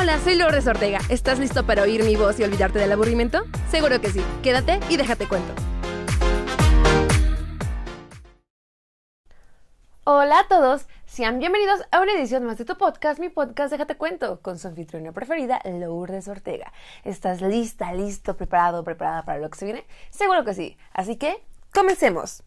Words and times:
Hola, 0.00 0.20
soy 0.20 0.36
Lourdes 0.36 0.64
Ortega. 0.68 1.00
¿Estás 1.08 1.40
listo 1.40 1.66
para 1.66 1.82
oír 1.82 2.04
mi 2.04 2.14
voz 2.14 2.38
y 2.38 2.44
olvidarte 2.44 2.78
del 2.78 2.92
aburrimiento? 2.92 3.42
Seguro 3.68 4.00
que 4.00 4.10
sí. 4.10 4.24
Quédate 4.44 4.78
y 4.88 4.96
déjate 4.96 5.26
cuento. 5.26 5.52
Hola 10.04 10.38
a 10.38 10.46
todos, 10.46 10.86
sean 11.04 11.40
bienvenidos 11.40 11.80
a 11.90 12.00
una 12.00 12.12
edición 12.12 12.44
más 12.44 12.58
de 12.58 12.64
tu 12.64 12.78
podcast, 12.78 13.18
mi 13.18 13.28
podcast 13.28 13.72
Déjate 13.72 13.96
Cuento, 13.96 14.40
con 14.40 14.60
su 14.60 14.68
anfitriona 14.68 15.10
preferida, 15.10 15.60
Lourdes 15.64 16.28
Ortega. 16.28 16.72
¿Estás 17.02 17.42
lista, 17.42 17.92
listo, 17.92 18.36
preparado, 18.36 18.84
preparada 18.84 19.24
para 19.24 19.40
lo 19.40 19.50
que 19.50 19.58
se 19.58 19.64
viene? 19.64 19.84
Seguro 20.10 20.44
que 20.44 20.54
sí. 20.54 20.78
Así 20.92 21.16
que, 21.16 21.44
comencemos. 21.74 22.44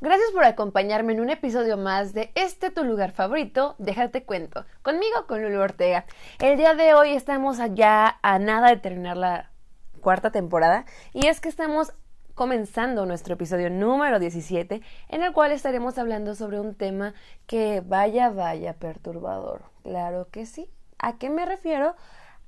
Gracias 0.00 0.30
por 0.30 0.44
acompañarme 0.44 1.12
en 1.12 1.18
un 1.18 1.28
episodio 1.28 1.76
más 1.76 2.12
de 2.12 2.30
este 2.36 2.70
tu 2.70 2.84
lugar 2.84 3.10
favorito, 3.10 3.74
Déjate 3.78 4.22
cuento, 4.22 4.64
conmigo 4.82 5.26
con 5.26 5.42
Lulu 5.42 5.60
Ortega. 5.60 6.04
El 6.38 6.56
día 6.56 6.74
de 6.74 6.94
hoy 6.94 7.14
estamos 7.14 7.58
allá 7.58 8.16
a 8.22 8.38
nada 8.38 8.68
de 8.68 8.76
terminar 8.76 9.16
la 9.16 9.50
cuarta 10.00 10.30
temporada 10.30 10.84
y 11.12 11.26
es 11.26 11.40
que 11.40 11.48
estamos 11.48 11.94
comenzando 12.36 13.06
nuestro 13.06 13.34
episodio 13.34 13.70
número 13.70 14.20
17 14.20 14.82
en 15.08 15.22
el 15.24 15.32
cual 15.32 15.50
estaremos 15.50 15.98
hablando 15.98 16.36
sobre 16.36 16.60
un 16.60 16.76
tema 16.76 17.12
que 17.48 17.82
vaya 17.84 18.30
vaya 18.30 18.74
perturbador. 18.74 19.64
Claro 19.82 20.28
que 20.30 20.46
sí. 20.46 20.70
¿A 21.00 21.18
qué 21.18 21.28
me 21.28 21.44
refiero? 21.44 21.96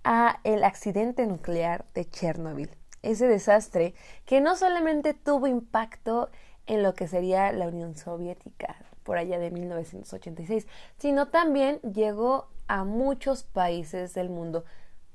A 0.04 0.38
el 0.44 0.62
accidente 0.62 1.26
nuclear 1.26 1.84
de 1.94 2.08
Chernobyl. 2.08 2.70
Ese 3.02 3.26
desastre 3.26 3.94
que 4.24 4.40
no 4.40 4.54
solamente 4.54 5.14
tuvo 5.14 5.48
impacto 5.48 6.30
en 6.70 6.84
lo 6.84 6.94
que 6.94 7.08
sería 7.08 7.50
la 7.50 7.66
Unión 7.66 7.96
Soviética 7.96 8.76
por 9.02 9.18
allá 9.18 9.40
de 9.40 9.50
1986, 9.50 10.68
sino 10.98 11.26
también 11.26 11.80
llegó 11.80 12.46
a 12.68 12.84
muchos 12.84 13.42
países 13.42 14.14
del 14.14 14.30
mundo, 14.30 14.64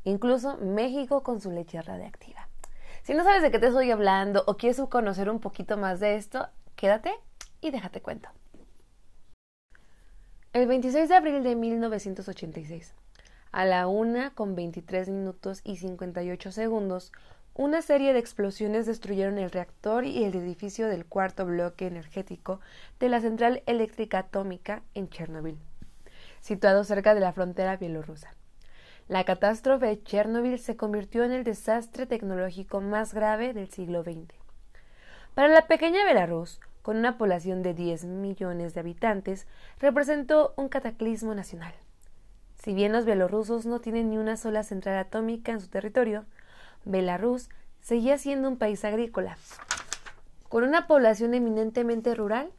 incluso 0.03 0.58
México 0.58 1.23
con 1.23 1.39
su 1.39 1.52
leche 1.52 1.81
radiactiva. 1.81 2.50
Si 3.03 3.14
no 3.14 3.23
sabes 3.23 3.42
de 3.42 3.52
qué 3.52 3.59
te 3.59 3.67
estoy 3.67 3.89
hablando 3.89 4.44
o 4.47 4.58
quieres 4.58 4.81
conocer 4.89 5.30
un 5.30 5.39
poquito 5.39 5.78
más 5.78 6.02
de 6.02 6.17
esto, 6.17 6.45
quédate 6.75 7.14
y 7.62 7.72
déjate 7.72 8.02
cuento. 8.02 8.28
El 10.52 10.67
26 10.67 11.08
de 11.08 11.16
abril 11.16 11.42
de 11.42 11.56
1986, 11.56 12.94
a 13.53 13.64
la 13.64 13.88
una 13.88 14.31
con 14.31 14.56
23 14.56 15.08
minutos 15.08 15.62
y 15.64 15.78
58 15.78 16.52
segundos, 16.52 17.14
una 17.58 17.81
serie 17.81 18.11
de 18.11 18.20
explosiones 18.20 18.86
destruyeron 18.86 19.38
el 19.38 19.50
reactor 19.50 20.03
y 20.03 20.25
el 20.25 20.36
edificio 20.36 20.89
del 20.89 21.06
cuarto 21.06 21.45
bloque 21.45 21.88
energético 21.88 22.59
de 23.00 23.08
la 23.08 23.22
central 23.22 23.64
eléctrica 23.66 24.20
atómica 24.20 24.84
en 24.94 25.08
Chernobyl, 25.08 25.58
situado 26.42 26.84
cerca 26.84 27.16
de 27.16 27.22
la 27.22 27.31
frontera 27.31 27.78
bielorrusa. 27.78 28.34
La 29.08 29.23
catástrofe 29.23 29.86
de 29.86 30.03
Chernobyl 30.03 30.59
se 30.59 30.75
convirtió 30.75 31.23
en 31.23 31.31
el 31.31 31.45
desastre 31.45 32.06
tecnológico 32.06 32.81
más 32.81 33.14
grave 33.14 33.53
del 33.53 33.69
siglo 33.69 34.03
XX. 34.03 34.36
Para 35.34 35.47
la 35.47 35.66
pequeña 35.66 36.03
Belarus, 36.03 36.59
con 36.81 36.97
una 36.97 37.17
población 37.17 37.64
de 37.64 37.73
10 37.73 38.03
millones 38.03 38.73
de 38.73 38.81
habitantes, 38.81 39.47
representó 39.80 40.53
un 40.58 40.67
cataclismo 40.67 41.34
nacional. 41.34 41.73
Si 42.62 42.73
bien 42.73 42.92
los 42.92 43.06
bielorrusos 43.06 43.66
no 43.66 43.80
tienen 43.80 44.09
ni 44.09 44.17
una 44.17 44.36
sola 44.36 44.64
central 44.64 44.97
atómica 44.97 45.53
en 45.53 45.62
su 45.62 45.69
territorio, 45.69 46.25
Belarus 46.86 47.50
seguía 47.81 48.17
siendo 48.17 48.47
un 48.47 48.58
país 48.58 48.86
agrícola, 48.86 49.38
con 50.50 50.64
una 50.64 50.88
población 50.88 51.33
eminentemente 51.33 52.16
rural. 52.16 52.52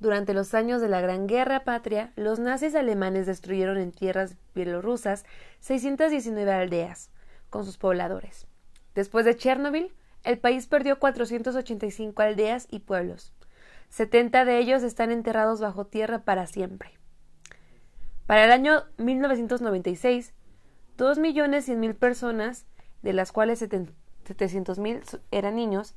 Durante 0.00 0.34
los 0.34 0.54
años 0.54 0.80
de 0.80 0.88
la 0.88 1.00
Gran 1.00 1.26
Guerra 1.26 1.64
Patria, 1.64 2.12
los 2.14 2.38
nazis 2.38 2.74
alemanes 2.74 3.26
destruyeron 3.26 3.78
en 3.78 3.90
tierras 3.90 4.36
bielorrusas 4.54 5.24
619 5.60 6.52
aldeas, 6.52 7.10
con 7.50 7.64
sus 7.64 7.78
pobladores. 7.78 8.46
Después 8.94 9.24
de 9.24 9.36
Chernobyl, 9.36 9.92
el 10.24 10.38
país 10.38 10.66
perdió 10.66 10.98
485 10.98 12.22
aldeas 12.22 12.66
y 12.70 12.80
pueblos. 12.80 13.32
70 13.90 14.44
de 14.44 14.58
ellos 14.58 14.82
están 14.82 15.10
enterrados 15.10 15.60
bajo 15.60 15.86
tierra 15.86 16.20
para 16.20 16.46
siempre. 16.46 16.92
Para 18.26 18.44
el 18.44 18.52
año 18.52 18.84
1996, 18.98 20.34
2.100.000 20.98 21.94
personas 21.94 22.66
de 23.02 23.12
las 23.12 23.32
cuales 23.32 23.58
700 23.58 24.78
mil 24.78 25.00
eran 25.30 25.56
niños, 25.56 25.94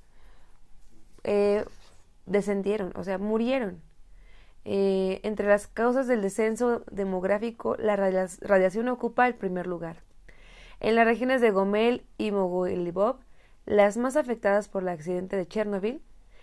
eh, 1.23 1.65
descendieron, 2.25 2.93
o 2.95 3.03
sea, 3.03 3.17
murieron. 3.17 3.81
Eh, 4.63 5.19
entre 5.23 5.47
las 5.47 5.67
causas 5.67 6.07
del 6.07 6.21
descenso 6.21 6.83
demográfico, 6.91 7.75
la 7.77 7.95
radiación 7.95 8.87
ocupa 8.89 9.27
el 9.27 9.35
primer 9.35 9.67
lugar. 9.67 9.97
En 10.79 10.95
las 10.95 11.05
regiones 11.05 11.41
de 11.41 11.51
Gomel 11.51 12.05
y 12.17 12.31
Mogilevov, 12.31 13.17
las 13.65 13.97
más 13.97 14.17
afectadas 14.17 14.67
por 14.67 14.83
el 14.83 14.89
accidente 14.89 15.35
de 15.35 15.47
Chernobyl, 15.47 16.01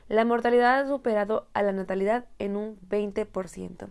la 0.08 0.24
mortalidad 0.24 0.80
ha 0.80 0.88
superado 0.88 1.48
a 1.52 1.62
la 1.62 1.72
natalidad 1.72 2.26
en 2.38 2.56
un 2.56 2.78
20%. 2.88 3.88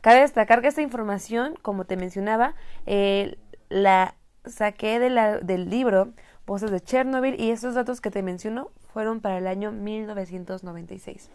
Cabe 0.00 0.20
destacar 0.20 0.60
que 0.60 0.68
esta 0.68 0.82
información, 0.82 1.56
como 1.62 1.84
te 1.84 1.96
mencionaba, 1.96 2.54
eh, 2.84 3.38
la 3.68 4.14
saqué 4.46 4.98
del 4.98 5.70
libro 5.70 6.12
Voces 6.46 6.70
de 6.70 6.80
Chernobyl 6.80 7.40
y 7.40 7.50
estos 7.50 7.74
datos 7.74 8.00
que 8.00 8.10
te 8.10 8.22
menciono 8.22 8.70
fueron 8.92 9.20
para 9.20 9.38
el 9.38 9.46
año 9.46 9.72
1996. 9.72 11.30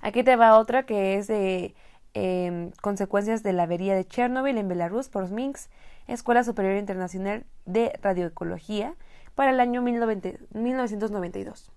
Aquí 0.00 0.22
te 0.24 0.36
va 0.36 0.58
otra 0.58 0.84
que 0.84 1.16
es 1.16 1.26
de 1.26 1.74
em, 2.14 2.70
consecuencias 2.80 3.42
de 3.42 3.52
la 3.52 3.64
avería 3.64 3.94
de 3.94 4.06
Chernobyl 4.06 4.58
en 4.58 4.68
Belarus 4.68 5.08
por 5.08 5.30
Minsk, 5.30 5.70
Escuela 6.06 6.42
Superior 6.44 6.76
Internacional 6.76 7.44
de 7.66 7.92
Radioecología, 8.02 8.94
para 9.34 9.52
el 9.52 9.60
año 9.60 9.82
1992. 9.82 11.70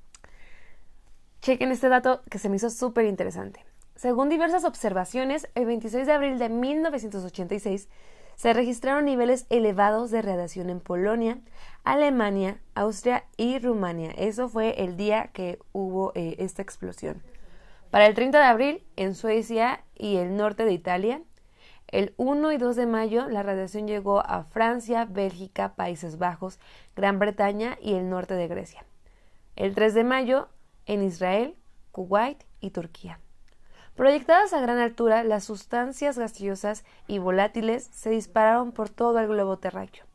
Chequen 1.42 1.72
este 1.72 1.90
dato 1.90 2.24
que 2.30 2.40
se 2.40 2.50
me 2.50 2.56
hizo 2.56 2.70
súper 2.72 3.06
interesante. 3.06 3.64
Según 3.96 4.30
diversas 4.30 4.64
observaciones, 4.64 5.48
el 5.54 5.66
26 5.68 6.08
de 6.08 6.14
abril 6.14 6.40
de 6.40 6.50
1986 6.50 7.88
se 8.42 8.54
registraron 8.54 9.06
niveles 9.06 9.46
elevados 9.52 10.10
de 10.10 10.24
radiación 10.24 10.72
en 10.72 10.80
Polonia, 10.80 11.38
Alemania, 11.84 12.60
Austria 12.74 13.26
y 13.38 13.60
Rumania. 13.60 14.10
Eso 14.18 14.50
fue 14.50 14.84
el 14.84 14.98
día 14.98 15.30
que 15.32 15.60
hubo 15.74 16.12
eh, 16.16 16.38
esta 16.40 16.64
explosión. 16.64 17.22
Para 17.92 18.08
el 18.08 18.16
30 18.16 18.40
de 18.40 18.44
abril, 18.44 18.84
en 18.96 19.14
Suecia 19.14 19.84
y 19.96 20.16
el 20.16 20.36
norte 20.38 20.66
de 20.66 20.74
Italia, 20.74 21.22
el 21.90 22.16
1 22.18 22.54
y 22.54 22.58
2 22.58 22.76
de 22.76 22.88
mayo, 22.88 23.30
la 23.30 23.44
radiación 23.44 23.88
llegó 23.88 24.22
a 24.22 24.44
Francia, 24.44 25.06
Bélgica, 25.06 25.76
Países 25.76 26.18
Bajos, 26.18 26.60
Gran 26.96 27.20
Bretaña 27.20 27.78
y 27.80 27.94
el 27.94 28.10
norte 28.10 28.34
de 28.34 28.48
Grecia. 28.48 28.84
El 29.56 29.76
3 29.76 29.94
de 29.94 30.04
mayo, 30.04 30.50
en 30.88 31.04
Israel, 31.04 31.54
Kuwait 31.92 32.44
y 32.60 32.72
Turquía. 32.72 33.20
Proyectadas 34.02 34.52
a 34.54 34.60
gran 34.60 34.80
altura, 34.80 35.24
las 35.24 35.44
sustancias 35.44 36.18
gaseosas 36.18 36.84
y 37.06 37.20
volátiles 37.20 37.88
se 37.94 38.10
dispararon 38.10 38.72
por 38.72 38.90
todo 38.90 39.20
el 39.20 39.28
globo 39.28 39.58
terráqueo. 39.58 40.06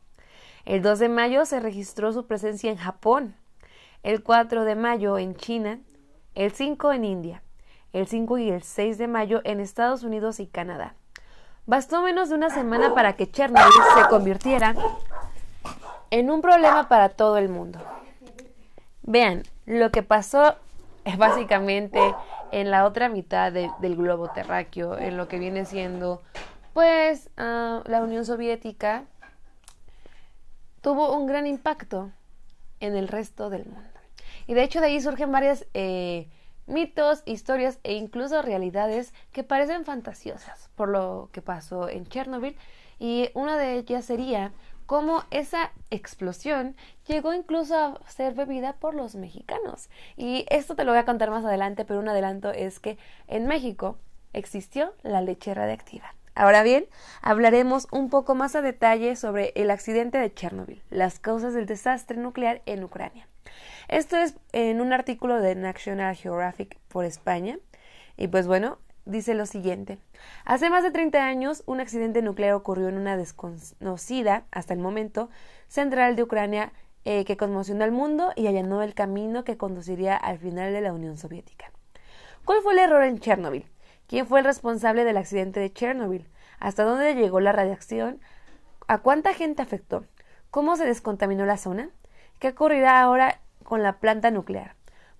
El 0.65 0.81
2 0.81 0.99
de 0.99 1.07
mayo 1.07 1.45
se 1.45 1.61
registró 1.61 2.11
su 2.11 2.27
presencia 2.27 2.69
en 2.69 2.75
Japón, 2.75 3.33
el 4.03 4.23
4 4.23 4.65
de 4.65 4.75
mayo 4.75 5.17
en 5.17 5.37
China, 5.37 5.79
el 6.35 6.51
5 6.51 6.91
en 6.91 7.05
India, 7.05 7.43
el 7.93 8.07
5 8.07 8.37
y 8.39 8.49
el 8.49 8.61
6 8.61 8.97
de 8.97 9.07
mayo 9.07 9.39
en 9.45 9.61
Estados 9.61 10.03
Unidos 10.03 10.41
y 10.41 10.47
Canadá. 10.47 10.95
Bastó 11.65 12.01
menos 12.01 12.27
de 12.27 12.35
una 12.35 12.49
semana 12.49 12.93
para 12.93 13.13
que 13.13 13.31
Chernobyl 13.31 13.71
se 13.95 14.09
convirtiera 14.09 14.75
en 16.09 16.29
un 16.29 16.41
problema 16.41 16.89
para 16.89 17.07
todo 17.07 17.37
el 17.37 17.47
mundo. 17.47 17.79
Vean, 19.03 19.43
lo 19.65 19.91
que 19.91 20.03
pasó 20.03 20.57
es 21.05 21.17
básicamente 21.17 22.01
en 22.51 22.71
la 22.71 22.85
otra 22.85 23.09
mitad 23.09 23.51
del 23.51 23.95
globo 23.95 24.29
terráqueo, 24.29 24.97
en 24.97 25.17
lo 25.17 25.27
que 25.27 25.39
viene 25.39 25.65
siendo, 25.65 26.21
pues, 26.73 27.29
ah, 27.37 27.83
la 27.85 28.01
Unión 28.01 28.25
Soviética, 28.25 29.03
tuvo 30.81 31.15
un 31.15 31.27
gran 31.27 31.47
impacto 31.47 32.11
en 32.79 32.95
el 32.95 33.07
resto 33.07 33.49
del 33.49 33.65
mundo. 33.65 33.89
Y 34.45 34.53
de 34.53 34.63
hecho 34.63 34.79
de 34.79 34.87
ahí 34.87 35.01
surgen 35.01 35.31
varios 35.31 35.65
eh, 35.73 36.29
mitos, 36.65 37.23
historias 37.25 37.79
e 37.83 37.93
incluso 37.93 38.41
realidades 38.41 39.13
que 39.31 39.43
parecen 39.43 39.85
fantasiosas 39.85 40.69
por 40.75 40.89
lo 40.89 41.29
que 41.31 41.41
pasó 41.41 41.89
en 41.89 42.05
Chernobyl. 42.05 42.55
Y 42.99 43.29
una 43.33 43.57
de 43.57 43.75
ellas 43.75 44.05
sería 44.05 44.53
cómo 44.87 45.23
esa 45.29 45.71
explosión 45.91 46.75
llegó 47.07 47.33
incluso 47.33 47.75
a 47.75 47.99
ser 48.09 48.33
bebida 48.33 48.73
por 48.73 48.95
los 48.95 49.15
mexicanos. 49.15 49.89
Y 50.15 50.47
esto 50.49 50.75
te 50.75 50.83
lo 50.83 50.91
voy 50.93 50.99
a 50.99 51.05
contar 51.05 51.29
más 51.29 51.45
adelante, 51.45 51.85
pero 51.85 51.99
un 51.99 52.09
adelanto 52.09 52.51
es 52.51 52.79
que 52.79 52.97
en 53.27 53.45
México 53.45 53.99
existió 54.33 54.93
la 55.03 55.21
leche 55.21 55.53
radiactiva. 55.53 56.15
Ahora 56.33 56.63
bien, 56.63 56.85
hablaremos 57.21 57.87
un 57.91 58.09
poco 58.09 58.35
más 58.35 58.55
a 58.55 58.61
detalle 58.61 59.15
sobre 59.15 59.53
el 59.55 59.71
accidente 59.71 60.19
de 60.19 60.33
Chernobyl, 60.33 60.83
las 60.89 61.19
causas 61.19 61.53
del 61.53 61.65
desastre 61.65 62.17
nuclear 62.17 62.61
en 62.65 62.83
Ucrania. 62.83 63.27
Esto 63.87 64.17
es 64.17 64.35
en 64.51 64.79
un 64.79 64.93
artículo 64.93 65.41
de 65.41 65.55
National 65.55 66.15
Geographic 66.15 66.77
por 66.89 67.05
España. 67.05 67.57
Y 68.17 68.27
pues 68.27 68.47
bueno, 68.47 68.79
dice 69.07 69.33
lo 69.33 69.45
siguiente. 69.45 69.97
Hace 70.45 70.69
más 70.69 70.83
de 70.83 70.91
30 70.91 71.25
años, 71.25 71.63
un 71.65 71.79
accidente 71.79 72.21
nuclear 72.21 72.53
ocurrió 72.53 72.89
en 72.89 72.97
una 72.97 73.17
desconocida, 73.17 74.45
hasta 74.51 74.73
el 74.73 74.79
momento, 74.79 75.29
central 75.67 76.15
de 76.15 76.23
Ucrania 76.23 76.71
eh, 77.05 77.25
que 77.25 77.37
conmocionó 77.37 77.83
al 77.83 77.91
mundo 77.91 78.31
y 78.35 78.47
allanó 78.47 78.83
el 78.83 78.93
camino 78.93 79.43
que 79.43 79.57
conduciría 79.57 80.15
al 80.15 80.37
final 80.39 80.73
de 80.73 80.81
la 80.81 80.93
Unión 80.93 81.17
Soviética. 81.17 81.71
¿Cuál 82.45 82.61
fue 82.61 82.73
el 82.73 82.79
error 82.79 83.03
en 83.03 83.19
Chernobyl? 83.19 83.65
¿Quién 84.07 84.27
fue 84.27 84.39
el 84.39 84.45
responsable 84.45 85.03
del 85.03 85.17
accidente 85.17 85.59
de 85.59 85.71
Chernobyl? 85.71 86.27
¿Hasta 86.59 86.83
dónde 86.83 87.15
llegó 87.15 87.39
la 87.39 87.51
radiación? 87.51 88.21
¿A 88.87 88.99
cuánta 88.99 89.33
gente 89.33 89.61
afectó? 89.61 90.05
¿Cómo 90.49 90.77
se 90.77 90.85
descontaminó 90.85 91.45
la 91.45 91.57
zona? 91.57 91.89
¿Qué 92.39 92.49
ocurrirá 92.49 93.01
ahora 93.01 93.41
con 93.63 93.83
la 93.83 93.99
planta 93.99 94.31
nuclear? 94.31 94.76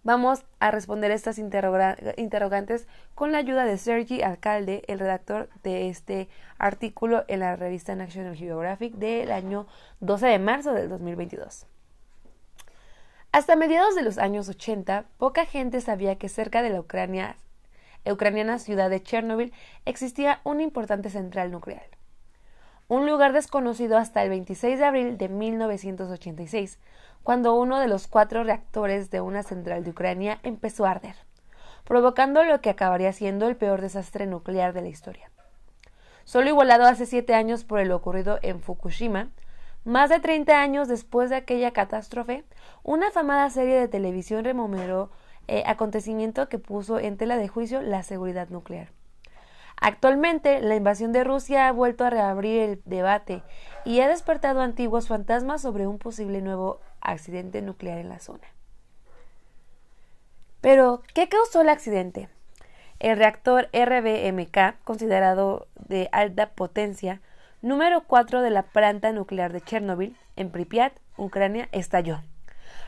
Vamos 0.07 0.45
a 0.62 0.71
responder 0.71 1.12
estas 1.12 1.38
interrogantes 1.38 2.88
con 3.13 3.33
la 3.33 3.39
ayuda 3.39 3.65
de 3.65 3.77
Sergi 3.77 4.21
Alcalde, 4.21 4.83
el 4.88 5.00
redactor 5.00 5.50
de 5.63 5.89
este 5.89 6.30
artículo 6.57 7.25
en 7.27 7.42
la 7.42 7.57
revista 7.57 7.94
National 7.94 8.38
Geographic 8.38 8.94
del 8.94 9.33
año 9.33 9.68
12 10.00 10.27
de 10.27 10.39
marzo 10.39 10.71
del 10.71 10.88
2022. 10.88 11.65
Hasta 13.33 13.57
mediados 13.57 13.95
de 13.95 14.04
los 14.04 14.18
años 14.18 14.48
80, 14.48 15.04
poca 15.18 15.45
gente 15.45 15.81
sabía 15.81 16.15
que 16.15 16.30
cerca 16.30 16.62
de 16.62 16.69
la 16.69 16.80
Ucrania, 16.80 17.36
ucraniana 18.09 18.59
ciudad 18.59 18.89
de 18.89 19.04
Chernobyl 19.04 19.51
existía 19.83 20.39
una 20.45 20.63
importante 20.63 21.09
central 21.09 21.51
nuclear. 21.51 21.83
Un 22.88 23.06
lugar 23.06 23.33
desconocido 23.33 23.98
hasta 23.98 24.24
el 24.24 24.30
26 24.30 24.80
de 24.80 24.86
abril 24.86 25.18
de 25.18 25.27
1986, 25.27 26.80
cuando 27.27 27.56
uno 27.56 27.81
de 27.81 27.89
los 27.89 28.07
cuatro 28.07 28.45
reactores 28.45 29.12
de 29.12 29.19
una 29.19 29.44
central 29.44 29.83
de 29.83 29.89
Ucrania 29.89 30.39
empezó 30.44 30.85
a 30.85 30.91
arder, 30.91 31.18
provocando 31.83 32.41
lo 32.45 32.62
que 32.62 32.69
acabaría 32.69 33.12
siendo 33.12 33.50
el 33.50 33.57
peor 33.57 33.81
desastre 33.81 34.25
nuclear 34.25 34.71
de 34.71 34.81
la 34.81 34.88
historia. 34.88 35.29
Solo 36.24 36.47
igualado 36.47 36.85
hace 36.85 37.06
siete 37.06 37.33
años 37.33 37.65
por 37.65 37.81
el 37.81 37.91
ocurrido 37.91 38.39
en 38.44 38.62
Fukushima, 38.62 39.27
más 39.83 40.09
de 40.09 40.21
30 40.21 40.62
años 40.62 40.88
después 40.88 41.29
de 41.29 41.35
aquella 41.35 41.71
catástrofe, 41.71 42.45
una 42.81 43.09
afamada 43.09 43.50
serie 43.50 43.77
de 43.77 43.89
televisión 43.89 44.45
rememoró 44.45 45.12
eh, 45.50 45.63
acontecimiento 45.65 46.47
que 46.47 46.59
puso 46.59 46.97
en 46.97 47.18
tela 47.18 47.35
de 47.35 47.50
juicio 47.50 47.81
la 47.81 48.03
seguridad 48.03 48.47
nuclear. 48.47 48.94
Actualmente, 49.80 50.59
la 50.59 50.75
invasión 50.75 51.12
de 51.12 51.23
Rusia 51.23 51.68
ha 51.68 51.71
vuelto 51.71 52.03
a 52.03 52.09
reabrir 52.09 52.62
el 52.62 52.81
debate 52.85 53.44
y 53.85 54.00
ha 54.00 54.07
despertado 54.07 54.62
antiguos 54.62 55.07
fantasmas 55.07 55.62
sobre 55.62 55.85
un 55.85 56.00
posible 56.00 56.41
nuevo 56.41 56.80
accidente 57.07 57.62
nuclear 57.63 57.98
en 57.98 58.09
la 58.09 58.19
zona. 58.19 58.48
Pero, 60.62 61.01
¿qué 61.13 61.27
causó 61.30 61.62
el 61.62 61.69
accidente? 61.69 62.30
El 63.00 63.18
reactor 63.18 63.69
RBMK, 63.74 64.83
considerado 64.83 65.68
de 65.75 66.09
alta 66.12 66.50
potencia, 66.50 67.21
número 67.62 68.04
4 68.06 68.42
de 68.42 68.50
la 68.50 68.63
planta 68.63 69.12
nuclear 69.12 69.54
de 69.54 69.62
Chernobyl, 69.62 70.15
en 70.36 70.51
Pripyat, 70.51 70.94
Ucrania, 71.15 71.69
estalló. 71.71 72.21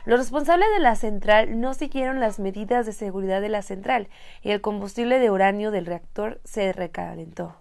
Los 0.04 0.18
responsables 0.18 0.68
de 0.72 0.80
la 0.80 0.96
central 0.96 1.60
no 1.60 1.74
siguieron 1.74 2.20
las 2.20 2.38
medidas 2.38 2.86
de 2.86 2.92
seguridad 2.92 3.40
de 3.40 3.48
la 3.48 3.62
central 3.62 4.08
y 4.42 4.50
el 4.50 4.60
combustible 4.60 5.18
de 5.18 5.30
uranio 5.30 5.70
del 5.70 5.86
reactor 5.86 6.40
se 6.44 6.72
recalentó. 6.72 7.56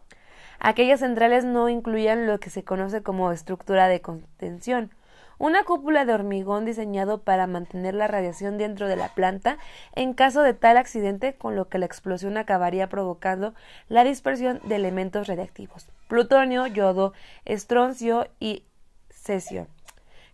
Aquellas 0.60 1.00
centrales 1.00 1.46
no 1.46 1.70
incluían 1.70 2.28
lo 2.28 2.40
que 2.40 2.50
se 2.50 2.64
conoce 2.64 3.02
como 3.02 3.32
estructura 3.32 3.88
de 3.88 4.02
contención, 4.02 4.92
una 5.40 5.64
cúpula 5.64 6.06
de 6.06 6.14
hormigón 6.14 6.66
diseñado 6.66 7.22
para 7.24 7.48
mantener 7.48 7.96
la 7.96 8.08
radiación 8.08 8.58
dentro 8.58 8.88
de 8.88 8.98
la 8.98 9.08
planta 9.16 9.58
en 9.96 10.14
caso 10.14 10.44
de 10.44 10.54
tal 10.54 10.78
accidente, 10.78 11.34
con 11.34 11.56
lo 11.56 11.70
que 11.70 11.80
la 11.80 11.86
explosión 11.86 12.38
acabaría 12.38 12.90
provocando 12.90 13.56
la 13.88 14.04
dispersión 14.04 14.60
de 14.66 14.76
elementos 14.76 15.28
radiactivos, 15.28 15.88
plutonio, 16.08 16.68
yodo, 16.68 17.14
estroncio 17.46 18.28
y 18.40 18.66
cesio, 19.10 19.68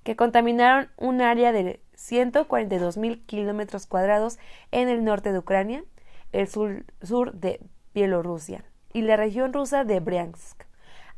que 0.04 0.16
contaminaron 0.16 0.90
un 0.98 1.22
área 1.22 1.52
de 1.52 1.80
142.000 1.96 3.26
kilómetros 3.26 3.86
cuadrados 3.86 4.40
en 4.72 4.90
el 4.90 5.04
norte 5.04 5.32
de 5.32 5.40
Ucrania, 5.40 5.84
el 6.32 6.48
sur, 6.48 6.84
sur 7.02 7.34
de 7.34 7.62
Bielorrusia 7.94 8.66
y 8.92 9.04
la 9.04 9.18
región 9.18 9.54
rusa 9.54 9.84
de 9.84 10.00
Bryansk. 10.00 10.65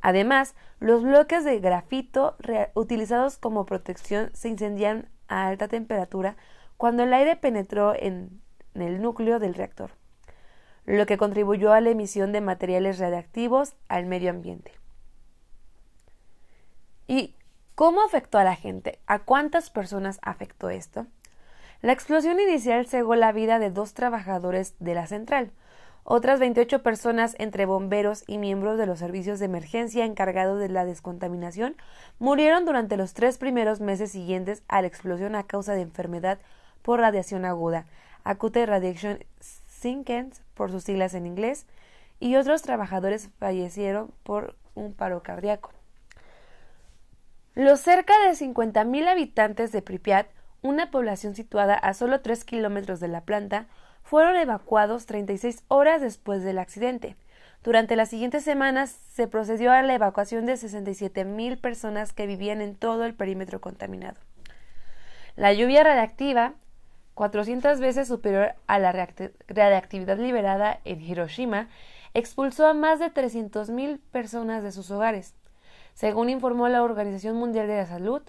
Además, 0.02 0.56
los 0.80 1.04
bloques 1.04 1.44
de 1.44 1.60
grafito 1.60 2.36
utilizados 2.74 3.38
como 3.38 3.66
protección 3.66 4.30
se 4.34 4.50
incendiaron 4.50 5.10
a 5.28 5.48
alta 5.48 5.68
temperatura 5.68 6.38
cuando 6.78 7.04
el 7.04 7.14
aire 7.14 7.36
penetró 7.36 7.94
en 7.96 8.42
el 8.76 9.02
núcleo 9.02 9.40
del 9.40 9.56
reactor, 9.56 9.92
lo 10.86 11.06
que 11.06 11.18
contribuyó 11.18 11.74
a 11.74 11.82
la 11.82 11.90
emisión 11.90 12.32
de 12.32 12.42
materiales 12.42 13.00
radiactivos 13.00 13.76
al 13.88 14.06
medio 14.06 14.30
ambiente. 14.30 14.72
¿Y 17.08 17.38
¿Cómo 17.78 18.02
afectó 18.02 18.40
a 18.40 18.44
la 18.44 18.56
gente? 18.56 18.98
¿A 19.06 19.20
cuántas 19.20 19.70
personas 19.70 20.18
afectó 20.24 20.72
esto? 20.72 21.06
La 21.84 21.92
explosión 21.92 22.40
inicial 22.40 22.88
cegó 22.88 23.14
la 23.14 23.32
vida 23.32 23.60
de 23.60 23.70
dos 23.70 23.94
trabajadores 23.94 24.74
de 24.80 24.96
la 24.96 25.06
central. 25.06 25.52
Otras 26.10 26.40
28 26.40 26.84
personas, 26.84 27.36
entre 27.38 27.66
bomberos 27.66 28.24
y 28.28 28.38
miembros 28.38 28.78
de 28.78 28.86
los 28.86 28.98
servicios 28.98 29.40
de 29.40 29.46
emergencia 29.46 30.06
encargados 30.06 30.58
de 30.58 30.70
la 30.70 30.86
descontaminación, 30.86 31.76
murieron 32.18 32.64
durante 32.64 32.96
los 32.96 33.14
tres 33.14 33.38
primeros 33.38 33.82
meses 33.82 34.14
siguientes 34.14 34.64
a 34.70 34.80
la 34.80 34.88
explosión 34.88 35.36
a 35.36 35.44
causa 35.44 35.74
de 35.74 35.82
enfermedad 35.82 36.40
por 36.82 37.02
radiación 37.02 37.44
aguda, 37.44 37.88
acute 38.24 38.66
radiation 38.66 39.20
sickness 39.42 40.42
por 40.54 40.72
sus 40.72 40.86
siglas 40.86 41.14
en 41.14 41.28
inglés, 41.28 41.66
y 42.22 42.38
otros 42.38 42.62
trabajadores 42.62 43.30
fallecieron 43.38 44.14
por 44.24 44.56
un 44.76 44.94
paro 44.94 45.24
cardíaco. 45.24 45.72
Los 47.54 47.82
cerca 47.82 48.14
de 48.26 48.32
50.000 48.32 49.10
habitantes 49.10 49.74
de 49.74 49.82
Pripyat, 49.82 50.28
una 50.62 50.90
población 50.90 51.36
situada 51.36 51.74
a 51.76 51.94
solo 51.94 52.22
3 52.22 52.46
kilómetros 52.46 53.02
de 53.02 53.10
la 53.10 53.26
planta, 53.26 53.68
fueron 54.08 54.38
evacuados 54.38 55.06
36 55.06 55.66
horas 55.68 56.02
después 56.02 56.42
del 56.42 56.60
accidente. 56.60 57.18
Durante 57.62 57.98
las 57.98 58.10
siguientes 58.10 58.46
semanas 58.46 58.98
se 59.12 59.28
procedió 59.28 59.74
a 59.74 59.82
la 59.82 59.96
evacuación 59.96 60.46
de 60.46 60.54
67.000 60.54 61.60
personas 61.60 62.14
que 62.14 62.26
vivían 62.26 62.62
en 62.62 62.76
todo 62.76 63.04
el 63.04 63.14
perímetro 63.14 63.60
contaminado. 63.60 64.18
La 65.36 65.52
lluvia 65.52 65.84
radiactiva, 65.84 66.54
400 67.16 67.82
veces 67.82 68.08
superior 68.08 68.54
a 68.66 68.80
la 68.80 68.94
radiactividad 68.94 70.18
liberada 70.18 70.80
en 70.86 71.02
Hiroshima, 71.02 71.68
expulsó 72.14 72.66
a 72.68 72.74
más 72.74 73.00
de 73.00 73.14
300.000 73.14 74.00
personas 74.14 74.64
de 74.64 74.72
sus 74.72 74.90
hogares. 74.90 75.36
Según 75.96 76.30
informó 76.30 76.70
la 76.70 76.82
Organización 76.82 77.36
Mundial 77.36 77.68
de 77.68 77.76
la 77.76 77.86
Salud, 77.86 78.22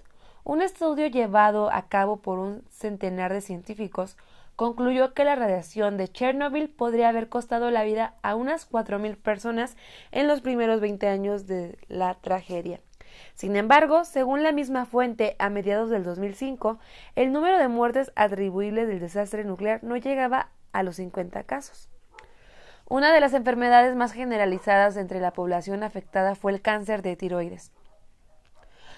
un 0.43 0.61
estudio 0.61 1.07
llevado 1.07 1.71
a 1.71 1.87
cabo 1.87 2.17
por 2.17 2.37
un 2.39 2.63
centenar 2.69 3.31
de 3.31 3.39
científicos 3.39 4.17
concluyó 4.59 5.13
que 5.13 5.23
la 5.23 5.37
radiación 5.37 5.95
de 5.95 6.09
Chernobyl 6.09 6.67
podría 6.69 7.07
haber 7.07 7.29
costado 7.29 7.71
la 7.71 7.85
vida 7.85 8.15
a 8.23 8.35
unas 8.35 8.69
4.000 8.69 9.15
personas 9.15 9.77
en 10.11 10.27
los 10.27 10.41
primeros 10.41 10.81
20 10.81 11.07
años 11.07 11.47
de 11.47 11.77
la 11.87 12.15
tragedia. 12.15 12.81
Sin 13.35 13.55
embargo, 13.55 14.03
según 14.03 14.43
la 14.43 14.51
misma 14.51 14.85
fuente, 14.85 15.37
a 15.39 15.49
mediados 15.49 15.89
del 15.89 16.03
2005, 16.03 16.77
el 17.15 17.31
número 17.31 17.57
de 17.57 17.69
muertes 17.69 18.11
atribuibles 18.17 18.89
del 18.89 18.99
desastre 18.99 19.45
nuclear 19.45 19.81
no 19.81 19.95
llegaba 19.95 20.49
a 20.73 20.83
los 20.83 20.97
50 20.97 21.41
casos. 21.43 21.87
Una 22.85 23.13
de 23.13 23.21
las 23.21 23.33
enfermedades 23.33 23.95
más 23.95 24.11
generalizadas 24.11 24.97
entre 24.97 25.21
la 25.21 25.31
población 25.31 25.83
afectada 25.83 26.35
fue 26.35 26.51
el 26.51 26.61
cáncer 26.61 27.01
de 27.01 27.15
tiroides. 27.15 27.71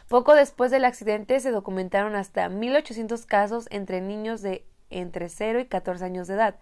Poco 0.07 0.33
después 0.33 0.71
del 0.71 0.85
accidente 0.85 1.39
se 1.39 1.51
documentaron 1.51 2.15
hasta 2.15 2.49
1.800 2.49 3.27
casos 3.27 3.67
entre 3.69 4.01
niños 4.01 4.41
de 4.41 4.65
entre 4.91 5.29
0 5.29 5.59
y 5.59 5.65
14 5.65 6.05
años 6.05 6.27
de 6.27 6.35
edad. 6.35 6.55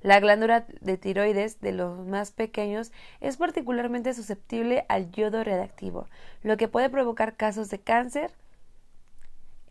La 0.00 0.20
glándula 0.20 0.64
de 0.80 0.96
tiroides 0.96 1.60
de 1.60 1.72
los 1.72 2.06
más 2.06 2.30
pequeños 2.30 2.92
es 3.20 3.36
particularmente 3.36 4.14
susceptible 4.14 4.84
al 4.88 5.10
yodo 5.10 5.42
reactivo, 5.42 6.06
lo 6.42 6.56
que 6.56 6.68
puede 6.68 6.88
provocar 6.88 7.34
casos 7.34 7.68
de 7.70 7.80
cáncer. 7.80 8.32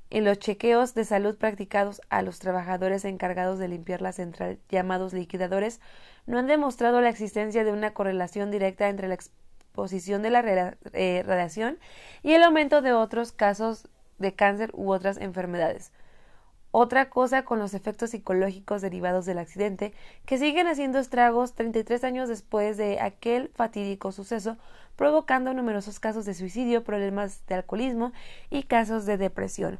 En 0.09 0.25
los 0.25 0.39
chequeos 0.39 0.93
de 0.93 1.05
salud 1.05 1.37
practicados 1.37 2.01
a 2.09 2.21
los 2.21 2.39
trabajadores 2.39 3.05
encargados 3.05 3.59
de 3.59 3.67
limpiar 3.67 4.01
la 4.01 4.13
central, 4.13 4.59
llamados 4.69 5.13
liquidadores, 5.13 5.81
no 6.25 6.39
han 6.39 6.47
demostrado 6.47 7.01
la 7.01 7.09
existencia 7.09 7.63
de 7.63 7.71
una 7.71 7.93
correlación 7.93 8.51
directa 8.51 8.89
entre 8.89 9.07
la 9.07 9.15
exposición 9.15 10.21
de 10.21 10.29
la 10.29 10.75
eh, 10.93 11.23
radiación 11.25 11.77
y 12.23 12.33
el 12.33 12.43
aumento 12.43 12.81
de 12.81 12.93
otros 12.93 13.31
casos 13.31 13.87
de 14.17 14.33
cáncer 14.33 14.71
u 14.73 14.91
otras 14.91 15.17
enfermedades. 15.17 15.91
Otra 16.79 17.09
cosa 17.09 17.41
con 17.41 17.57
los 17.57 17.73
efectos 17.73 18.11
psicológicos 18.11 18.83
derivados 18.83 19.25
del 19.25 19.39
accidente, 19.39 19.93
que 20.27 20.37
siguen 20.37 20.67
haciendo 20.67 20.99
estragos 20.99 21.53
33 21.53 22.03
años 22.03 22.29
después 22.29 22.77
de 22.77 22.99
aquel 22.99 23.49
fatídico 23.55 24.11
suceso, 24.11 24.57
provocando 24.95 25.55
numerosos 25.55 25.99
casos 25.99 26.25
de 26.25 26.35
suicidio, 26.35 26.83
problemas 26.83 27.41
de 27.47 27.55
alcoholismo 27.55 28.13
y 28.51 28.61
casos 28.61 29.07
de 29.07 29.17
depresión. 29.17 29.79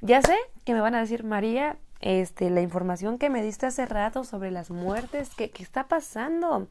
Ya 0.00 0.20
sé 0.20 0.34
que 0.64 0.74
me 0.74 0.80
van 0.80 0.96
a 0.96 1.00
decir, 1.02 1.22
María, 1.22 1.76
este, 2.00 2.50
la 2.50 2.62
información 2.62 3.18
que 3.18 3.30
me 3.30 3.40
diste 3.40 3.66
hace 3.66 3.86
rato 3.86 4.24
sobre 4.24 4.50
las 4.50 4.72
muertes. 4.72 5.30
¿Qué, 5.36 5.50
¿Qué 5.50 5.62
está 5.62 5.86
pasando? 5.86 6.66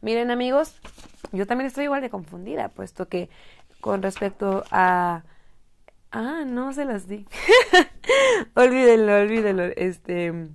Miren 0.00 0.30
amigos, 0.30 0.76
yo 1.32 1.48
también 1.48 1.66
estoy 1.66 1.86
igual 1.86 2.02
de 2.02 2.10
confundida, 2.10 2.68
puesto 2.68 3.08
que 3.08 3.30
con 3.80 4.00
respecto 4.00 4.62
a... 4.70 5.24
Ah, 6.12 6.44
no 6.46 6.72
se 6.74 6.84
las 6.84 7.08
di. 7.08 7.26
olvídenlo, 8.54 9.16
olvídenlo. 9.16 9.64
Este... 9.76 10.50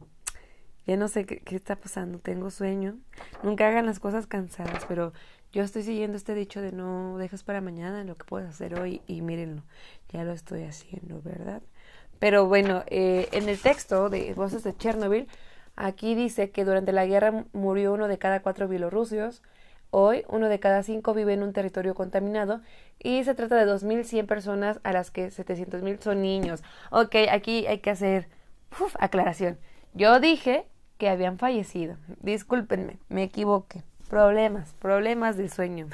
Ya 0.85 0.95
no 0.95 1.09
sé 1.09 1.25
qué, 1.25 1.43
está 1.53 1.75
pasando, 1.75 2.19
tengo 2.19 2.49
sueño. 2.49 2.97
Nunca 3.43 3.67
hagan 3.67 3.85
las 3.85 3.99
cosas 3.99 4.25
cansadas, 4.25 4.85
pero 4.87 5.11
yo 5.51 5.63
estoy 5.63 5.83
siguiendo 5.83 6.15
este 6.15 6.33
dicho 6.33 6.61
de 6.61 6.71
no 6.71 7.17
dejes 7.17 7.43
para 7.43 7.59
mañana 7.59 8.05
lo 8.05 8.15
que 8.15 8.23
puedes 8.23 8.47
hacer 8.47 8.79
hoy 8.79 9.01
y 9.05 9.21
mírenlo, 9.21 9.63
ya 10.13 10.23
lo 10.23 10.31
estoy 10.31 10.63
haciendo, 10.63 11.21
¿verdad? 11.21 11.61
Pero 12.19 12.47
bueno, 12.47 12.83
eh, 12.87 13.27
en 13.33 13.49
el 13.49 13.59
texto 13.59 14.09
de 14.09 14.33
Voces 14.33 14.63
de 14.63 14.77
Chernobyl, 14.77 15.27
aquí 15.75 16.15
dice 16.15 16.51
que 16.51 16.63
durante 16.63 16.93
la 16.93 17.05
guerra 17.05 17.45
murió 17.51 17.93
uno 17.93 18.07
de 18.07 18.17
cada 18.17 18.41
cuatro 18.41 18.69
bielorrusios. 18.69 19.41
Hoy, 19.89 20.24
uno 20.27 20.50
de 20.50 20.60
cada 20.60 20.84
cinco 20.84 21.13
vive 21.13 21.34
en 21.34 21.44
un 21.44 21.53
territorio 21.53 21.96
contaminado 21.96 22.62
y 23.00 23.24
se 23.24 23.36
trata 23.36 23.56
de 23.56 23.72
2.100 23.72 24.25
personas 24.25 24.79
a 24.84 24.91
las 24.91 25.12
que 25.12 25.27
700.000 25.27 26.00
son 26.01 26.22
niños. 26.22 26.63
Ok, 26.91 27.15
aquí 27.32 27.65
hay 27.67 27.79
que 27.79 27.89
hacer 27.89 28.27
aclaración. 29.00 29.58
Yo 29.94 30.20
dije 30.20 30.65
que 30.98 31.10
habían 31.10 31.38
fallecido. 31.38 31.98
Discúlpenme, 32.22 32.98
me 33.10 33.24
equivoqué. 33.24 33.84
Problemas, 34.10 34.74
problemas 34.79 35.38
de 35.38 35.50
sueño. 35.50 35.88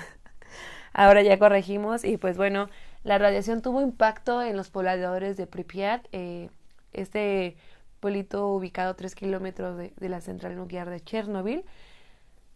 Ahora 0.94 1.22
ya 1.24 1.40
corregimos 1.40 2.04
y 2.04 2.18
pues 2.18 2.38
bueno, 2.38 2.70
la 3.04 3.18
radiación 3.18 3.62
tuvo 3.62 3.82
impacto 3.82 4.42
en 4.42 4.56
los 4.56 4.70
pobladores 4.70 5.36
de 5.36 5.48
Pripyat, 5.48 6.06
eh, 6.12 6.50
este 6.94 7.58
pueblito 8.00 8.48
ubicado 8.50 8.92
a 8.92 8.96
3 8.96 9.16
kilómetros 9.16 9.78
de, 9.78 9.94
la 10.10 10.22
central 10.22 10.56
nuclear 10.56 10.90
de 10.90 11.02
Chernobyl, 11.02 11.66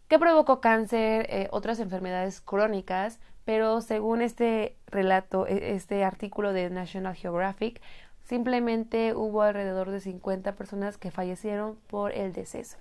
que 0.08 0.18
provocó 0.18 0.60
cáncer, 0.60 1.26
eh, 1.28 1.48
otras 1.50 1.80
enfermedades 1.80 2.40
crónicas, 2.40 3.20
pero 3.44 3.80
según 3.80 4.22
este 4.22 4.76
relato, 4.86 5.46
e, 5.46 5.74
este 5.74 6.04
artículo 6.04 6.52
de 6.52 6.70
National 6.70 7.14
Geographic, 7.14 7.80
simplemente 8.24 9.14
hubo 9.14 9.42
alrededor 9.42 9.90
de 9.90 10.00
50 10.00 10.54
personas 10.54 10.98
que 10.98 11.10
fallecieron 11.10 11.78
por 11.86 12.12
el 12.12 12.32
deceso. 12.32 12.78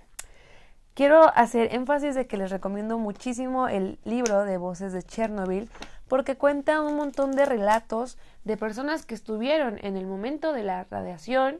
Quiero 0.93 1.31
hacer 1.35 1.73
énfasis 1.75 2.15
de 2.15 2.25
que 2.25 2.37
les 2.37 2.49
recomiendo 2.49 2.97
muchísimo 2.97 3.67
el 3.67 3.99
libro 4.03 4.45
de 4.45 4.57
Voces 4.57 4.93
de 4.93 5.03
Chernobyl 5.03 5.69
porque 6.07 6.37
cuenta 6.37 6.81
un 6.81 6.95
montón 6.95 7.33
de 7.33 7.45
relatos 7.45 8.17
de 8.45 8.57
personas 8.57 9.05
que 9.05 9.13
estuvieron 9.13 9.77
en 9.83 9.95
el 9.95 10.07
momento 10.07 10.53
de 10.53 10.63
la 10.63 10.85
radiación, 10.85 11.59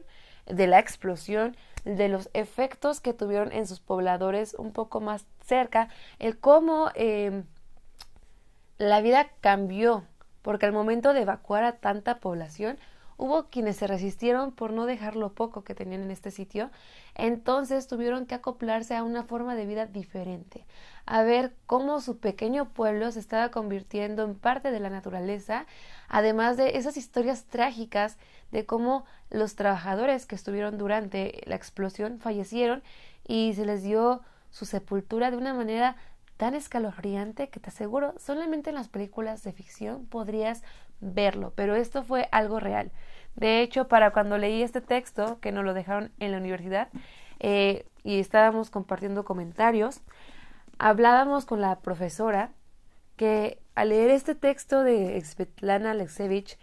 de 0.50 0.66
la 0.66 0.78
explosión, 0.78 1.56
de 1.84 2.08
los 2.08 2.28
efectos 2.34 3.00
que 3.00 3.14
tuvieron 3.14 3.52
en 3.52 3.66
sus 3.66 3.80
pobladores 3.80 4.54
un 4.54 4.72
poco 4.72 5.00
más 5.00 5.26
cerca, 5.44 5.88
el 6.18 6.38
cómo 6.38 6.90
em, 6.94 7.44
la 8.78 9.00
vida 9.00 9.30
cambió, 9.40 10.04
porque 10.42 10.66
al 10.66 10.72
momento 10.72 11.12
de 11.12 11.22
evacuar 11.22 11.64
a 11.64 11.76
tanta 11.76 12.20
población, 12.20 12.78
hubo 13.18 13.48
quienes 13.48 13.76
se 13.76 13.86
resistieron 13.86 14.52
por 14.52 14.72
no 14.72 14.86
dejar 14.86 15.16
lo 15.16 15.34
poco 15.34 15.64
que 15.64 15.74
tenían 15.74 16.02
en 16.02 16.10
este 16.10 16.30
sitio, 16.30 16.70
entonces 17.14 17.88
tuvieron 17.88 18.24
que 18.24 18.36
acoplarse 18.36 18.96
a 18.96 19.02
una 19.02 19.24
forma 19.24 19.56
de 19.56 19.66
vida 19.66 19.86
diferente, 19.86 20.64
a 21.04 21.22
ver 21.22 21.52
cómo 21.66 22.00
su 22.00 22.18
pequeño 22.18 22.70
pueblo 22.70 23.10
se 23.10 23.18
estaba 23.18 23.50
convirtiendo 23.50 24.22
en 24.24 24.36
parte 24.36 24.70
de 24.70 24.80
la 24.80 24.88
naturaleza, 24.88 25.66
además 26.08 26.56
de 26.56 26.78
esas 26.78 26.96
historias 26.96 27.44
trágicas 27.44 28.16
de 28.52 28.64
cómo 28.64 29.04
los 29.30 29.56
trabajadores 29.56 30.24
que 30.24 30.36
estuvieron 30.36 30.78
durante 30.78 31.42
la 31.44 31.56
explosión 31.56 32.20
fallecieron 32.20 32.82
y 33.26 33.52
se 33.54 33.66
les 33.66 33.82
dio 33.82 34.22
su 34.50 34.64
sepultura 34.64 35.30
de 35.30 35.36
una 35.36 35.52
manera 35.52 35.96
tan 36.38 36.54
escalofriante 36.54 37.48
que 37.48 37.58
te 37.58 37.68
aseguro 37.68 38.14
solamente 38.16 38.70
en 38.70 38.76
las 38.76 38.88
películas 38.88 39.42
de 39.42 39.52
ficción 39.52 40.06
podrías 40.06 40.62
verlo, 41.00 41.52
pero 41.54 41.74
esto 41.74 42.02
fue 42.02 42.28
algo 42.32 42.60
real. 42.60 42.90
De 43.36 43.62
hecho, 43.62 43.88
para 43.88 44.10
cuando 44.12 44.38
leí 44.38 44.62
este 44.62 44.80
texto, 44.80 45.38
que 45.40 45.52
nos 45.52 45.64
lo 45.64 45.74
dejaron 45.74 46.10
en 46.18 46.32
la 46.32 46.38
universidad, 46.38 46.88
eh, 47.40 47.86
y 48.02 48.18
estábamos 48.18 48.70
compartiendo 48.70 49.24
comentarios, 49.24 50.00
hablábamos 50.78 51.44
con 51.44 51.60
la 51.60 51.78
profesora 51.80 52.50
que 53.16 53.60
al 53.74 53.90
leer 53.90 54.10
este 54.10 54.34
texto 54.34 54.82
de 54.82 55.20
Svetlana 55.20 55.92
Alexievich 55.92 56.58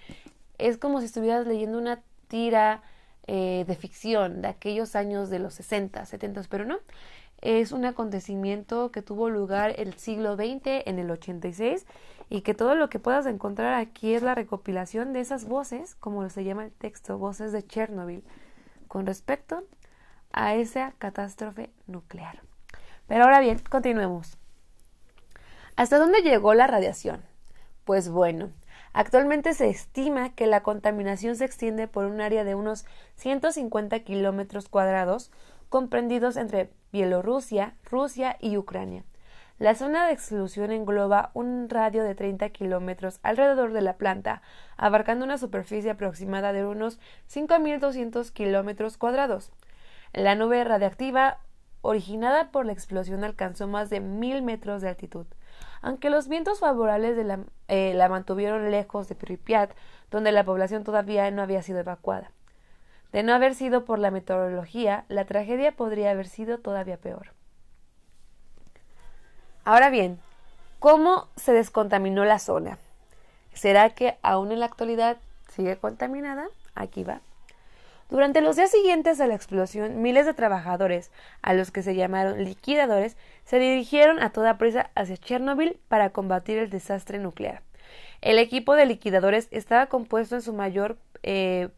es 0.57 0.77
como 0.77 0.99
si 0.99 1.05
estuvieras 1.05 1.45
leyendo 1.45 1.77
una 1.77 2.01
tira 2.27 2.81
eh, 3.27 3.65
de 3.67 3.75
ficción 3.75 4.41
de 4.41 4.47
aquellos 4.49 4.95
años 4.95 5.29
de 5.29 5.39
los 5.39 5.53
60, 5.55 6.05
70, 6.05 6.41
pero 6.49 6.65
no. 6.65 6.79
Es 7.41 7.71
un 7.71 7.85
acontecimiento 7.85 8.91
que 8.91 9.01
tuvo 9.01 9.29
lugar 9.29 9.75
el 9.77 9.93
siglo 9.95 10.35
XX, 10.35 10.83
en 10.85 10.99
el 10.99 11.11
86, 11.11 11.85
y 12.29 12.41
que 12.41 12.53
todo 12.53 12.75
lo 12.75 12.89
que 12.89 12.99
puedas 12.99 13.25
encontrar 13.25 13.73
aquí 13.73 14.13
es 14.13 14.23
la 14.23 14.35
recopilación 14.35 15.13
de 15.13 15.19
esas 15.19 15.45
voces, 15.45 15.95
como 15.95 16.27
se 16.29 16.43
llama 16.43 16.65
el 16.65 16.71
texto, 16.71 17.17
voces 17.17 17.51
de 17.51 17.65
Chernobyl, 17.65 18.23
con 18.87 19.05
respecto 19.05 19.63
a 20.31 20.55
esa 20.55 20.93
catástrofe 20.97 21.71
nuclear. 21.87 22.41
Pero 23.07 23.23
ahora 23.23 23.39
bien, 23.39 23.59
continuemos. 23.69 24.37
¿Hasta 25.75 25.99
dónde 25.99 26.21
llegó 26.21 26.53
la 26.53 26.67
radiación? 26.67 27.21
Pues 27.83 28.09
bueno, 28.09 28.49
actualmente 28.93 29.53
se 29.53 29.69
estima 29.69 30.33
que 30.33 30.47
la 30.47 30.63
contaminación 30.63 31.35
se 31.35 31.45
extiende 31.45 31.87
por 31.87 32.05
un 32.05 32.21
área 32.21 32.43
de 32.43 32.55
unos 32.55 32.85
150 33.15 33.99
kilómetros 33.99 34.69
cuadrados, 34.69 35.31
comprendidos 35.69 36.37
entre 36.37 36.71
Bielorrusia, 36.91 37.75
Rusia 37.83 38.37
y 38.39 38.57
Ucrania. 38.57 39.03
La 39.57 39.73
zona 39.73 40.05
de 40.05 40.11
exclusión 40.11 40.71
engloba 40.71 41.31
un 41.33 41.69
radio 41.69 42.03
de 42.03 42.13
30 42.13 42.49
kilómetros 42.49 43.19
alrededor 43.23 43.71
de 43.71 43.81
la 43.81 43.93
planta, 43.93 44.41
abarcando 44.75 45.23
una 45.23 45.37
superficie 45.37 45.91
aproximada 45.91 46.51
de 46.51 46.65
unos 46.65 46.99
5.200 47.33 48.33
kilómetros 48.33 48.97
cuadrados. 48.97 49.53
La 50.11 50.35
nube 50.35 50.61
radiactiva 50.65 51.37
originada 51.81 52.51
por 52.51 52.65
la 52.65 52.73
explosión 52.73 53.23
alcanzó 53.23 53.65
más 53.67 53.89
de 53.89 54.01
mil 54.01 54.41
metros 54.41 54.81
de 54.81 54.89
altitud. 54.89 55.25
Aunque 55.81 56.09
los 56.09 56.27
vientos 56.27 56.59
favorables 56.59 57.15
la, 57.25 57.39
eh, 57.69 57.93
la 57.93 58.09
mantuvieron 58.09 58.71
lejos 58.71 59.07
de 59.07 59.15
Pripyat, 59.15 59.71
donde 60.11 60.33
la 60.33 60.43
población 60.43 60.83
todavía 60.83 61.31
no 61.31 61.41
había 61.41 61.61
sido 61.61 61.79
evacuada. 61.79 62.31
De 63.13 63.23
no 63.23 63.33
haber 63.33 63.55
sido 63.55 63.85
por 63.85 63.99
la 63.99 64.11
meteorología, 64.11 65.05
la 65.07 65.23
tragedia 65.23 65.77
podría 65.77 66.11
haber 66.11 66.27
sido 66.27 66.57
todavía 66.57 66.97
peor. 66.97 67.34
Ahora 69.65 69.89
bien, 69.89 70.19
¿cómo 70.77 71.27
se 71.37 71.51
descontaminó 71.51 72.23
la 72.23 72.37
zona? 72.37 72.77
¿Será 73.51 73.89
que 73.89 74.15
aún 74.21 74.51
en 74.51 74.59
la 74.59 74.67
actualidad 74.67 75.17
sigue 75.49 75.75
contaminada? 75.75 76.45
Aquí 76.75 77.03
va. 77.03 77.21
Durante 78.11 78.41
los 78.41 78.57
días 78.57 78.69
siguientes 78.69 79.19
a 79.19 79.25
la 79.25 79.33
explosión, 79.33 80.03
miles 80.03 80.27
de 80.27 80.35
trabajadores, 80.35 81.09
a 81.41 81.55
los 81.55 81.71
que 81.71 81.81
se 81.81 81.95
llamaron 81.95 82.43
liquidadores, 82.43 83.17
se 83.43 83.57
dirigieron 83.57 84.21
a 84.21 84.29
toda 84.29 84.59
prisa 84.59 84.91
hacia 84.93 85.17
Chernobyl 85.17 85.79
para 85.87 86.11
combatir 86.11 86.59
el 86.59 86.69
desastre 86.69 87.17
nuclear. 87.17 87.63
El 88.21 88.37
equipo 88.37 88.75
de 88.75 88.85
liquidadores 88.85 89.47
estaba 89.49 89.87
compuesto 89.87 90.35
en 90.35 90.43
su 90.43 90.53
mayor 90.53 90.99
eh, 91.23 91.69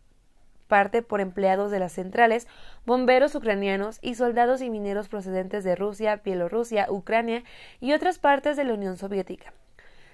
parte 0.67 1.01
por 1.01 1.21
empleados 1.21 1.71
de 1.71 1.79
las 1.79 1.93
centrales, 1.93 2.47
bomberos 2.85 3.35
ucranianos 3.35 3.99
y 4.01 4.15
soldados 4.15 4.61
y 4.61 4.69
mineros 4.69 5.07
procedentes 5.07 5.63
de 5.63 5.75
Rusia, 5.75 6.21
Bielorrusia, 6.23 6.87
Ucrania 6.89 7.43
y 7.79 7.93
otras 7.93 8.19
partes 8.19 8.57
de 8.57 8.63
la 8.63 8.73
Unión 8.73 8.97
Soviética. 8.97 9.53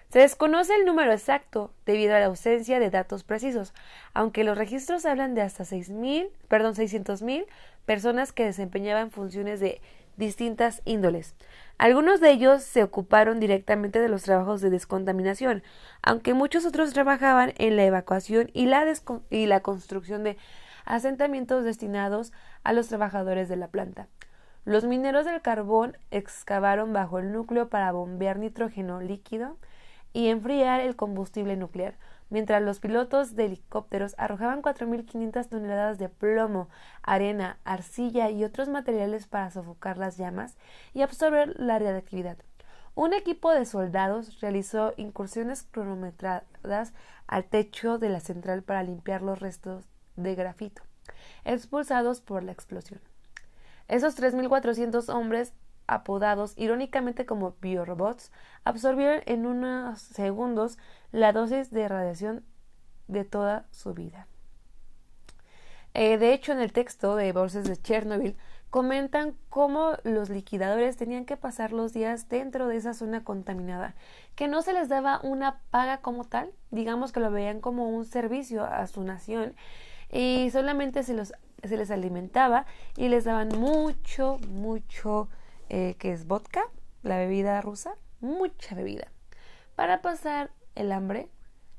Se 0.10 0.20
desconoce 0.20 0.76
el 0.76 0.86
número 0.86 1.12
exacto 1.12 1.74
debido 1.88 2.16
a 2.16 2.20
la 2.20 2.28
ausencia 2.28 2.80
de 2.80 2.92
datos 2.92 3.24
precisos, 3.24 3.74
aunque 4.14 4.44
los 4.44 4.58
registros 4.58 5.08
hablan 5.08 5.34
de 5.34 5.42
hasta 5.42 5.64
6.000, 5.64 6.30
perdón, 6.48 6.76
600.000 6.76 7.48
personas 7.88 8.32
que 8.32 8.46
desempeñaban 8.46 9.10
funciones 9.10 9.60
de 9.60 9.82
distintas 10.16 10.84
índoles. 10.86 11.34
Algunos 11.78 12.22
de 12.22 12.32
ellos 12.32 12.64
se 12.64 12.84
ocuparon 12.84 13.40
directamente 13.40 14.00
de 14.00 14.08
los 14.08 14.24
trabajos 14.24 14.62
de 14.62 14.70
descontaminación, 14.70 15.64
aunque 16.02 16.34
muchos 16.34 16.66
otros 16.66 16.94
trabajaban 16.94 17.54
en 17.58 17.76
la 17.76 17.84
evacuación 17.84 18.50
y 18.54 18.68
la, 18.68 19.60
construcción 19.62 20.24
de 20.24 20.38
asentamientos 20.86 21.64
destinados 21.64 22.32
a 22.64 22.74
los 22.74 22.88
trabajadores 22.88 23.50
de 23.50 23.58
la 23.58 23.68
planta. 23.68 24.08
Los 24.66 24.86
mineros 24.86 25.26
del 25.26 25.42
carbón 25.42 25.98
excavaron 26.10 26.94
bajo 26.94 27.20
el 27.20 27.34
núcleo 27.34 27.68
para 27.70 27.92
bombear 27.92 28.38
nitrógeno 28.38 29.02
líquido 29.02 29.58
y 30.14 30.30
enfriar 30.30 30.80
el 30.80 30.96
combustible 30.96 31.58
nuclear, 31.58 31.96
mientras 32.34 32.64
los 32.64 32.80
pilotos 32.80 33.36
de 33.36 33.46
helicópteros 33.46 34.16
arrojaban 34.18 34.64
4.500 34.64 35.50
toneladas 35.50 36.00
de 36.00 36.10
plomo, 36.10 36.68
arena, 37.04 37.60
arcilla 37.64 38.32
y 38.32 38.44
otros 38.44 38.70
materiales 38.70 39.28
para 39.28 39.52
sofocar 39.52 40.00
las 40.00 40.18
llamas 40.18 40.58
y 40.96 41.04
absorber 41.04 41.54
la 41.60 41.78
radiactividad. 41.78 42.38
Un 42.96 43.14
equipo 43.14 43.52
de 43.52 43.66
soldados 43.66 44.42
realizó 44.42 44.96
incursiones 44.98 45.62
cronometradas 45.70 46.94
al 47.28 47.44
techo 47.46 48.00
de 48.00 48.10
la 48.10 48.20
central 48.20 48.64
para 48.64 48.82
limpiar 48.82 49.22
los 49.22 49.40
restos 49.40 49.86
de 50.16 50.34
grafito. 50.34 50.82
expulsados 51.46 52.20
por 52.20 52.42
la 52.42 52.52
explosión. 52.52 53.00
Esos 53.88 54.18
3.400 54.20 55.14
hombres, 55.14 55.54
apodados 55.88 56.54
irónicamente 56.58 57.26
como 57.26 57.56
biorobots, 57.62 58.32
absorbieron 58.64 59.22
en 59.26 59.46
unos 59.46 60.00
segundos 60.00 60.78
la 61.12 61.32
dosis 61.34 61.72
de 61.72 61.88
radiación 61.88 62.44
de 63.08 63.26
toda 63.26 63.66
su 63.72 63.94
vida. 63.94 64.28
Eh, 65.94 66.18
de 66.18 66.34
hecho, 66.34 66.52
en 66.52 66.60
el 66.60 66.74
texto 66.74 67.16
de 67.16 67.32
Voces 67.32 67.66
de 67.66 67.78
Chernobyl 67.78 68.36
comentan 68.72 69.36
cómo 69.50 69.92
los 70.04 70.30
liquidadores 70.30 70.98
tenían 70.98 71.26
que 71.26 71.38
pasar 71.38 71.72
los 71.72 71.94
días 71.94 72.28
dentro 72.30 72.68
de 72.68 72.78
esa 72.78 72.96
zona 72.96 73.24
contaminada, 73.24 73.94
que 74.36 74.48
no 74.48 74.64
se 74.64 74.74
les 74.74 74.90
daba 74.90 75.20
una 75.22 75.60
paga 75.70 76.00
como 76.00 76.24
tal, 76.24 76.52
digamos 76.72 77.12
que 77.12 77.20
lo 77.20 77.30
veían 77.30 77.62
como 77.62 77.90
un 77.90 78.06
servicio 78.06 78.66
a 78.66 78.88
su 78.88 79.04
nación 79.04 79.54
y 80.12 80.50
solamente 80.52 81.04
se, 81.04 81.14
los, 81.14 81.34
se 81.64 81.78
les 81.78 81.92
alimentaba 81.92 82.66
y 82.98 83.10
les 83.10 83.26
daban 83.26 83.50
mucho, 83.50 84.40
mucho, 84.50 85.30
eh, 85.70 85.96
que 86.00 86.12
es 86.12 86.28
vodka, 86.28 86.64
la 87.02 87.18
bebida 87.18 87.60
rusa, 87.62 87.96
mucha 88.22 88.76
bebida, 88.76 89.08
para 89.76 90.02
pasar 90.02 90.52
el 90.76 90.92
hambre, 90.92 91.30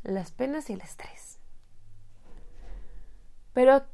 las 0.02 0.32
penas 0.32 0.68
y 0.70 0.74
el 0.74 0.80
estrés. 0.80 1.38
Pero 3.52 3.84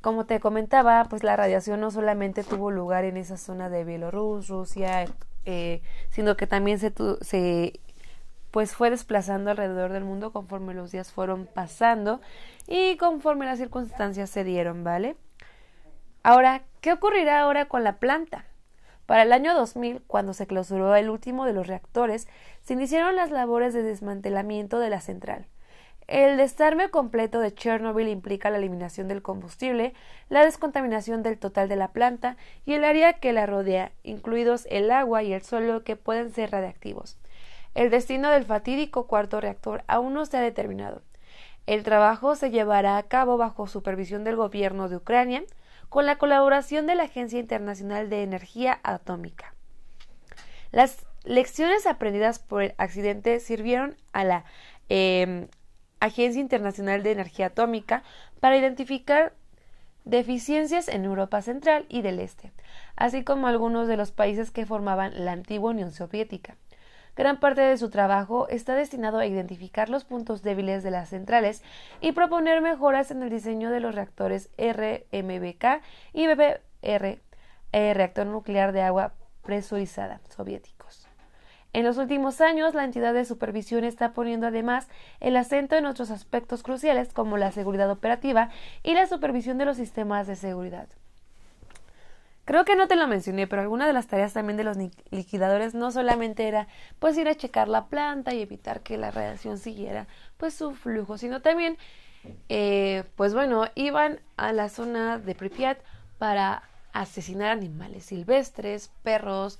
como 0.00 0.26
te 0.26 0.38
comentaba, 0.38 1.04
pues 1.04 1.24
la 1.24 1.36
radiación 1.36 1.80
no 1.80 1.90
solamente 1.90 2.44
tuvo 2.44 2.70
lugar 2.70 3.04
en 3.04 3.16
esa 3.16 3.36
zona 3.36 3.68
de 3.68 3.84
Bielorrusia, 3.84 5.04
Rusia, 5.04 5.14
eh, 5.44 5.82
sino 6.10 6.36
que 6.36 6.46
también 6.46 6.78
se, 6.78 6.92
se 7.22 7.80
pues 8.50 8.74
fue 8.74 8.90
desplazando 8.90 9.50
alrededor 9.50 9.92
del 9.92 10.04
mundo 10.04 10.32
conforme 10.32 10.74
los 10.74 10.92
días 10.92 11.12
fueron 11.12 11.46
pasando 11.46 12.20
y 12.66 12.96
conforme 12.96 13.46
las 13.46 13.58
circunstancias 13.58 14.30
se 14.30 14.44
dieron, 14.44 14.84
¿vale? 14.84 15.16
Ahora, 16.22 16.62
¿qué 16.80 16.92
ocurrirá 16.92 17.40
ahora 17.40 17.66
con 17.66 17.84
la 17.84 17.98
planta? 17.98 18.46
Para 19.06 19.22
el 19.22 19.32
año 19.32 19.54
2000, 19.54 20.02
cuando 20.06 20.34
se 20.34 20.46
clausuró 20.46 20.94
el 20.96 21.08
último 21.08 21.46
de 21.46 21.52
los 21.52 21.68
reactores, 21.68 22.26
se 22.62 22.74
iniciaron 22.74 23.16
las 23.16 23.30
labores 23.30 23.72
de 23.72 23.82
desmantelamiento 23.82 24.80
de 24.80 24.90
la 24.90 25.00
central. 25.00 25.46
El 26.08 26.36
desarme 26.36 26.88
completo 26.88 27.40
de 27.40 27.52
Chernobyl 27.52 28.08
implica 28.08 28.50
la 28.50 28.58
eliminación 28.58 29.08
del 29.08 29.22
combustible, 29.22 29.92
la 30.28 30.44
descontaminación 30.44 31.24
del 31.24 31.38
total 31.38 31.68
de 31.68 31.74
la 31.74 31.88
planta 31.88 32.36
y 32.64 32.74
el 32.74 32.84
área 32.84 33.14
que 33.14 33.32
la 33.32 33.46
rodea, 33.46 33.90
incluidos 34.04 34.66
el 34.70 34.92
agua 34.92 35.24
y 35.24 35.32
el 35.32 35.42
suelo 35.42 35.82
que 35.82 35.96
pueden 35.96 36.32
ser 36.32 36.52
radiactivos. 36.52 37.16
El 37.74 37.90
destino 37.90 38.30
del 38.30 38.44
fatídico 38.44 39.08
cuarto 39.08 39.40
reactor 39.40 39.82
aún 39.88 40.14
no 40.14 40.26
se 40.26 40.36
ha 40.36 40.40
determinado. 40.40 41.02
El 41.66 41.82
trabajo 41.82 42.36
se 42.36 42.50
llevará 42.50 42.96
a 42.96 43.02
cabo 43.02 43.36
bajo 43.36 43.66
supervisión 43.66 44.22
del 44.22 44.36
gobierno 44.36 44.88
de 44.88 44.96
Ucrania, 44.96 45.42
con 45.96 46.04
la 46.04 46.18
colaboración 46.18 46.86
de 46.86 46.94
la 46.94 47.04
Agencia 47.04 47.38
Internacional 47.38 48.10
de 48.10 48.22
Energía 48.22 48.80
Atómica. 48.82 49.54
Las 50.70 51.06
lecciones 51.24 51.86
aprendidas 51.86 52.38
por 52.38 52.64
el 52.64 52.74
accidente 52.76 53.40
sirvieron 53.40 53.96
a 54.12 54.22
la 54.24 54.44
em, 54.90 55.48
Agencia 55.98 56.38
Internacional 56.38 57.02
de 57.02 57.12
Energía 57.12 57.46
Atómica 57.46 58.02
para 58.40 58.58
identificar 58.58 59.32
deficiencias 60.04 60.88
en 60.88 61.06
Europa 61.06 61.40
Central 61.40 61.86
y 61.88 62.02
del 62.02 62.20
Este, 62.20 62.52
así 62.96 63.24
como 63.24 63.46
algunos 63.46 63.88
de 63.88 63.96
los 63.96 64.12
países 64.12 64.50
que 64.50 64.66
formaban 64.66 65.24
la 65.24 65.32
antigua 65.32 65.70
Unión 65.70 65.92
Soviética. 65.92 66.58
Gran 67.16 67.40
parte 67.40 67.62
de 67.62 67.78
su 67.78 67.88
trabajo 67.88 68.46
está 68.48 68.74
destinado 68.74 69.18
a 69.18 69.26
identificar 69.26 69.88
los 69.88 70.04
puntos 70.04 70.42
débiles 70.42 70.82
de 70.82 70.90
las 70.90 71.08
centrales 71.08 71.62
y 72.00 72.12
proponer 72.12 72.60
mejoras 72.60 73.10
en 73.10 73.22
el 73.22 73.30
diseño 73.30 73.70
de 73.70 73.80
los 73.80 73.94
reactores 73.94 74.50
RMBK 74.58 75.80
y 76.12 76.26
BBR, 76.26 77.20
eh, 77.72 77.94
reactor 77.94 78.26
nuclear 78.26 78.72
de 78.72 78.82
agua 78.82 79.14
presurizada 79.42 80.20
soviético. 80.28 80.76
En 81.76 81.84
los 81.84 81.98
últimos 81.98 82.40
años, 82.40 82.72
la 82.72 82.84
entidad 82.84 83.12
de 83.12 83.26
supervisión 83.26 83.84
está 83.84 84.14
poniendo 84.14 84.46
además 84.46 84.88
el 85.20 85.36
acento 85.36 85.76
en 85.76 85.84
otros 85.84 86.10
aspectos 86.10 86.62
cruciales 86.62 87.12
como 87.12 87.36
la 87.36 87.52
seguridad 87.52 87.90
operativa 87.90 88.48
y 88.82 88.94
la 88.94 89.06
supervisión 89.06 89.58
de 89.58 89.66
los 89.66 89.76
sistemas 89.76 90.26
de 90.26 90.36
seguridad. 90.36 90.88
Creo 92.46 92.64
que 92.64 92.76
no 92.76 92.86
te 92.86 92.94
lo 92.94 93.08
mencioné, 93.08 93.48
pero 93.48 93.60
alguna 93.60 93.88
de 93.88 93.92
las 93.92 94.06
tareas 94.06 94.32
también 94.32 94.56
de 94.56 94.62
los 94.62 94.76
liquidadores 95.10 95.74
no 95.74 95.90
solamente 95.90 96.46
era 96.46 96.68
pues 97.00 97.18
ir 97.18 97.28
a 97.28 97.34
checar 97.34 97.66
la 97.66 97.86
planta 97.86 98.32
y 98.34 98.40
evitar 98.40 98.82
que 98.82 98.96
la 98.96 99.10
radiación 99.10 99.58
siguiera 99.58 100.06
pues 100.36 100.54
su 100.54 100.72
flujo, 100.72 101.18
sino 101.18 101.42
también 101.42 101.76
eh, 102.48 103.02
pues 103.16 103.34
bueno, 103.34 103.64
iban 103.74 104.20
a 104.36 104.52
la 104.52 104.68
zona 104.68 105.18
de 105.18 105.34
Pripyat 105.34 105.78
para 106.18 106.62
asesinar 106.92 107.50
animales 107.50 108.04
silvestres, 108.04 108.92
perros, 109.02 109.58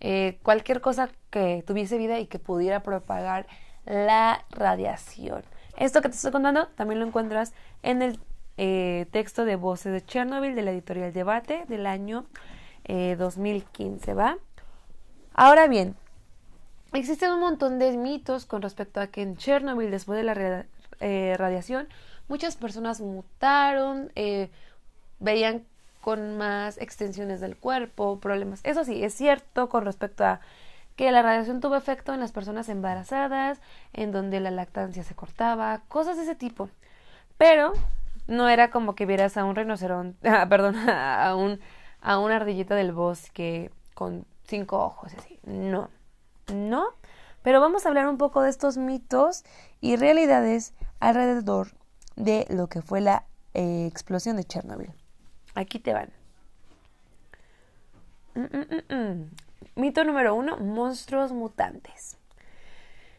eh, 0.00 0.38
cualquier 0.42 0.80
cosa 0.80 1.08
que 1.30 1.62
tuviese 1.64 1.96
vida 1.96 2.18
y 2.18 2.26
que 2.26 2.40
pudiera 2.40 2.82
propagar 2.82 3.46
la 3.84 4.44
radiación. 4.50 5.44
Esto 5.76 6.02
que 6.02 6.08
te 6.08 6.16
estoy 6.16 6.32
contando 6.32 6.66
también 6.68 6.98
lo 6.98 7.06
encuentras 7.06 7.54
en 7.84 8.02
el 8.02 8.18
eh, 8.56 9.06
texto 9.10 9.44
de 9.44 9.56
Voces 9.56 9.92
de 9.92 10.04
Chernobyl 10.04 10.54
de 10.54 10.62
la 10.62 10.72
editorial 10.72 11.12
Debate 11.12 11.64
del 11.68 11.86
año 11.86 12.26
2015, 12.86 14.10
eh, 14.10 14.14
¿va? 14.14 14.38
Ahora 15.34 15.66
bien, 15.66 15.96
existen 16.92 17.32
un 17.32 17.40
montón 17.40 17.78
de 17.78 17.96
mitos 17.96 18.46
con 18.46 18.62
respecto 18.62 19.00
a 19.00 19.08
que 19.08 19.22
en 19.22 19.36
Chernobyl, 19.36 19.90
después 19.90 20.16
de 20.16 20.24
la 20.24 21.36
radiación, 21.36 21.88
muchas 22.28 22.56
personas 22.56 23.00
mutaron, 23.00 24.10
veían 25.18 25.64
con 26.00 26.38
más 26.38 26.78
extensiones 26.78 27.40
del 27.40 27.56
cuerpo, 27.56 28.20
problemas. 28.20 28.60
Eso 28.62 28.84
sí, 28.84 29.02
es 29.02 29.12
cierto 29.12 29.68
con 29.68 29.84
respecto 29.84 30.24
a 30.24 30.40
que 30.94 31.10
la 31.12 31.20
radiación 31.20 31.60
tuvo 31.60 31.74
efecto 31.76 32.14
en 32.14 32.20
las 32.20 32.32
personas 32.32 32.68
embarazadas, 32.68 33.60
en 33.92 34.12
donde 34.12 34.38
la 34.38 34.50
lactancia 34.50 35.02
se 35.02 35.14
cortaba, 35.14 35.82
cosas 35.88 36.16
de 36.16 36.22
ese 36.22 36.34
tipo. 36.34 36.70
Pero 37.36 37.72
no 38.26 38.48
era 38.48 38.70
como 38.70 38.94
que 38.94 39.06
vieras 39.06 39.36
a 39.36 39.44
un 39.44 39.56
rinoceronte, 39.56 40.28
ah, 40.28 40.46
perdón, 40.48 40.76
a 40.88 41.34
un 41.36 41.60
a 42.06 42.20
una 42.20 42.36
ardillita 42.36 42.76
del 42.76 42.92
bosque 42.92 43.72
con 43.94 44.26
cinco 44.44 44.78
ojos, 44.78 45.12
así. 45.14 45.40
No, 45.44 45.90
no. 46.54 46.86
Pero 47.42 47.60
vamos 47.60 47.84
a 47.84 47.88
hablar 47.88 48.06
un 48.08 48.16
poco 48.16 48.42
de 48.42 48.50
estos 48.50 48.76
mitos 48.76 49.44
y 49.80 49.96
realidades 49.96 50.72
alrededor 51.00 51.68
de 52.14 52.46
lo 52.48 52.68
que 52.68 52.80
fue 52.80 53.00
la 53.00 53.24
eh, 53.54 53.86
explosión 53.86 54.36
de 54.36 54.44
Chernobyl. 54.44 54.92
Aquí 55.54 55.78
te 55.78 55.92
van. 55.92 56.10
Mm, 58.34 58.40
mm, 58.40 58.94
mm, 58.94 59.30
mito 59.76 60.04
número 60.04 60.34
uno, 60.34 60.58
monstruos 60.58 61.32
mutantes. 61.32 62.15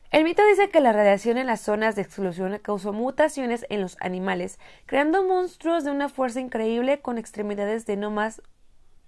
El 0.10 0.24
mito 0.24 0.42
dice 0.48 0.70
que 0.70 0.80
la 0.80 0.94
radiación 0.94 1.38
en 1.38 1.48
las 1.48 1.60
zonas 1.60 1.96
de 1.96 2.02
exclusión 2.02 2.58
causó 2.62 2.94
mutaciones 2.94 3.66
en 3.70 3.82
los 3.82 3.98
animales, 4.00 4.58
creando 4.86 5.24
monstruos 5.24 5.84
de 5.84 5.92
una 5.92 6.08
fuerza 6.08 6.40
increíble 6.40 7.02
con 7.02 7.18
extremidades 7.18 7.86
de 7.86 7.98
no 7.98 8.10
más 8.10 8.42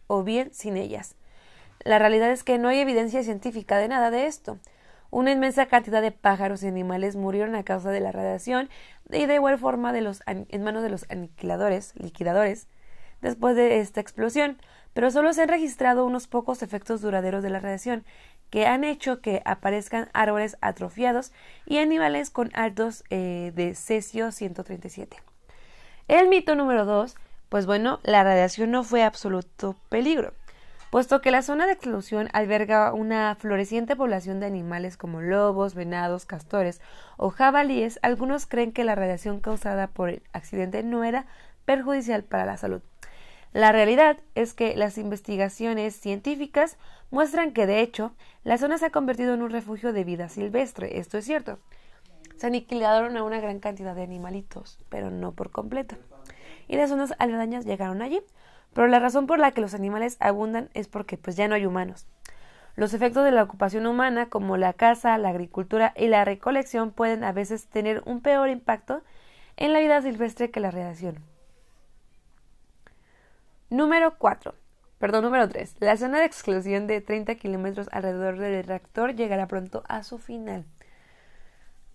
o 0.07 0.23
bien 0.23 0.53
sin 0.53 0.75
ellas. 0.75 1.15
La 1.85 1.99
realidad 1.99 2.31
es 2.31 2.43
que 2.43 2.57
no 2.57 2.67
hay 2.67 2.79
evidencia 2.79 3.23
científica 3.23 3.77
de 3.77 3.87
nada 3.87 4.11
de 4.11 4.25
esto. 4.25 4.59
Una 5.09 5.31
inmensa 5.31 5.67
cantidad 5.67 6.01
de 6.01 6.11
pájaros 6.11 6.63
y 6.63 6.67
animales 6.67 7.15
murieron 7.15 7.55
a 7.55 7.63
causa 7.63 7.91
de 7.91 8.01
la 8.01 8.11
radiación 8.11 8.69
y 9.09 9.25
de 9.25 9.35
igual 9.35 9.57
forma 9.57 9.93
en 9.97 10.63
manos 10.63 10.83
de 10.83 10.89
los 10.89 11.05
aniquiladores, 11.09 11.93
liquidadores, 11.95 12.67
después 13.21 13.55
de 13.55 13.79
esta 13.79 14.01
explosión, 14.01 14.57
pero 14.93 15.11
solo 15.11 15.31
se 15.33 15.43
han 15.43 15.49
registrado 15.49 16.05
unos 16.05 16.27
pocos 16.27 16.61
efectos 16.61 17.01
duraderos 17.01 17.41
de 17.41 17.49
la 17.49 17.59
radiación, 17.59 18.03
que 18.49 18.65
han 18.65 18.83
hecho 18.83 19.21
que 19.21 19.41
aparezcan 19.45 20.09
árboles 20.13 20.57
atrofiados 20.61 21.31
y 21.65 21.77
animales 21.77 22.29
con 22.29 22.51
altos 22.53 23.03
eh, 23.09 23.51
de 23.55 23.75
cesio 23.75 24.31
137. 24.31 25.17
El 26.07 26.27
mito 26.27 26.55
número 26.55 26.85
2, 26.85 27.15
pues 27.49 27.65
bueno, 27.65 27.99
la 28.03 28.23
radiación 28.23 28.71
no 28.71 28.83
fue 28.83 29.03
absoluto 29.03 29.75
peligro, 29.89 30.33
puesto 30.89 31.21
que 31.21 31.31
la 31.31 31.43
zona 31.43 31.67
de 31.67 31.73
explosión 31.73 32.29
alberga 32.33 32.93
una 32.93 33.35
floreciente 33.35 33.95
población 33.95 34.39
de 34.39 34.47
animales 34.47 34.97
como 34.97 35.21
lobos, 35.21 35.75
venados, 35.75 36.25
castores 36.25 36.81
o 37.17 37.29
jabalíes, 37.29 37.99
algunos 38.01 38.47
creen 38.47 38.71
que 38.71 38.83
la 38.83 38.95
radiación 38.95 39.39
causada 39.39 39.87
por 39.87 40.09
el 40.09 40.23
accidente 40.33 40.81
no 40.81 41.03
era 41.03 41.27
perjudicial 41.65 42.23
para 42.23 42.45
la 42.45 42.57
salud. 42.57 42.81
La 43.51 43.71
realidad 43.71 44.17
es 44.35 44.53
que 44.53 44.75
las 44.75 44.97
investigaciones 44.97 45.95
científicas 45.95 46.77
muestran 47.09 47.51
que, 47.51 47.65
de 47.65 47.81
hecho, 47.81 48.13
la 48.43 48.57
zona 48.57 48.77
se 48.77 48.85
ha 48.85 48.91
convertido 48.91 49.33
en 49.33 49.41
un 49.41 49.49
refugio 49.49 49.91
de 49.91 50.03
vida 50.03 50.29
silvestre. 50.29 50.99
Esto 50.99 51.17
es 51.17 51.25
cierto. 51.25 51.57
Se 52.37 52.47
aniquilaron 52.47 53.17
a 53.17 53.23
una 53.23 53.39
gran 53.39 53.59
cantidad 53.59 53.95
de 53.95 54.03
animalitos, 54.03 54.77
pero 54.89 55.09
no 55.09 55.31
por 55.31 55.51
completo. 55.51 55.95
Y 56.67 56.77
las 56.77 56.89
zonas 56.89 57.13
aledañas 57.17 57.65
llegaron 57.65 58.01
allí. 58.01 58.21
Pero 58.73 58.87
la 58.87 58.99
razón 58.99 59.25
por 59.25 59.39
la 59.39 59.51
que 59.51 59.61
los 59.61 59.73
animales 59.73 60.17
abundan 60.19 60.69
es 60.75 60.87
porque 60.87 61.17
pues 61.17 61.35
ya 61.35 61.47
no 61.47 61.55
hay 61.55 61.65
humanos. 61.65 62.07
Los 62.75 62.93
efectos 62.93 63.25
de 63.25 63.31
la 63.31 63.43
ocupación 63.43 63.87
humana, 63.87 64.29
como 64.29 64.55
la 64.57 64.73
caza, 64.73 65.17
la 65.17 65.29
agricultura 65.29 65.93
y 65.97 66.07
la 66.07 66.23
recolección, 66.23 66.91
pueden 66.91 67.23
a 67.23 67.31
veces 67.31 67.67
tener 67.67 68.03
un 68.05 68.21
peor 68.21 68.47
impacto 68.47 69.01
en 69.57 69.73
la 69.73 69.79
vida 69.79 70.01
silvestre 70.01 70.51
que 70.51 70.59
la 70.59 70.71
radiación. 70.71 71.17
Número 73.69 74.17
4. 74.17 74.55
Perdón, 74.97 75.25
número 75.25 75.47
3. 75.47 75.75
La 75.79 75.95
zona 75.95 76.17
de 76.17 76.25
exclusión 76.25 76.87
de 76.87 77.01
30 77.01 77.35
kilómetros 77.35 77.87
alrededor 77.91 78.39
del 78.39 78.63
reactor 78.63 79.15
llegará 79.15 79.47
pronto 79.47 79.83
a 79.87 80.01
su 80.01 80.17
final. 80.17 80.65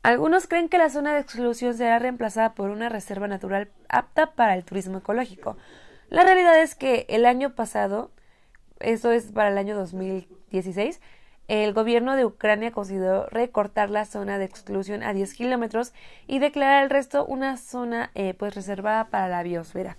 Algunos 0.05 0.47
creen 0.47 0.69
que 0.69 0.79
la 0.79 0.89
zona 0.89 1.15
de 1.15 1.21
exclusión 1.21 1.75
será 1.75 1.99
reemplazada 1.99 2.55
por 2.55 2.71
una 2.71 2.91
reserva 2.91 3.27
natural 3.27 3.73
apta 3.89 4.35
para 4.35 4.55
el 4.55 4.65
turismo 4.65 4.99
ecológico. 4.99 5.57
La 6.11 6.23
realidad 6.23 6.61
es 6.61 6.77
que 6.77 7.07
el 7.09 7.27
año 7.27 7.57
pasado, 7.57 8.13
eso 8.79 9.11
es 9.11 9.33
para 9.33 9.49
el 9.49 9.59
año 9.59 9.75
2016, 9.75 11.01
el 11.49 11.73
gobierno 11.73 12.15
de 12.15 12.25
Ucrania 12.25 12.71
consideró 12.71 13.27
recortar 13.27 13.91
la 13.91 14.05
zona 14.05 14.39
de 14.39 14.45
exclusión 14.45 15.03
a 15.03 15.13
10 15.13 15.35
kilómetros 15.35 15.93
y 16.29 16.39
declarar 16.39 16.85
el 16.85 16.91
resto 16.91 17.27
una 17.27 17.57
zona 17.57 18.13
eh, 18.15 18.33
pues 18.35 18.55
reservada 18.55 19.09
para 19.09 19.27
la 19.27 19.43
biosfera 19.43 19.97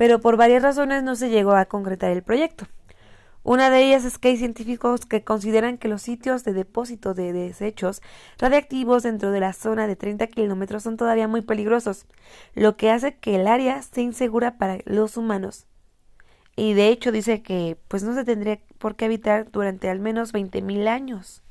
pero 0.00 0.18
por 0.18 0.38
varias 0.38 0.62
razones 0.62 1.02
no 1.02 1.14
se 1.14 1.28
llegó 1.28 1.52
a 1.52 1.66
concretar 1.66 2.10
el 2.10 2.22
proyecto. 2.22 2.66
Una 3.42 3.68
de 3.68 3.82
ellas 3.82 4.06
es 4.06 4.16
que 4.16 4.28
hay 4.28 4.38
científicos 4.38 5.04
que 5.04 5.24
consideran 5.24 5.76
que 5.76 5.88
los 5.88 6.00
sitios 6.00 6.42
de 6.42 6.54
depósito 6.54 7.12
de 7.12 7.34
desechos 7.34 8.00
radiactivos 8.38 9.02
dentro 9.02 9.30
de 9.30 9.40
la 9.40 9.52
zona 9.52 9.86
de 9.86 9.96
30 9.96 10.26
kilómetros 10.28 10.84
son 10.84 10.96
todavía 10.96 11.28
muy 11.28 11.42
peligrosos, 11.42 12.06
lo 12.54 12.78
que 12.78 12.90
hace 12.90 13.18
que 13.18 13.36
el 13.36 13.46
área 13.46 13.82
sea 13.82 14.02
insegura 14.02 14.56
para 14.56 14.78
los 14.86 15.18
humanos. 15.18 15.66
Y 16.56 16.72
de 16.72 16.88
hecho 16.88 17.12
dice 17.12 17.42
que 17.42 17.76
pues 17.88 18.02
no 18.02 18.14
se 18.14 18.24
tendría 18.24 18.58
por 18.78 18.96
qué 18.96 19.04
habitar 19.04 19.50
durante 19.50 19.90
al 19.90 20.00
menos 20.00 20.32
20.000 20.32 20.88
años. 20.88 21.42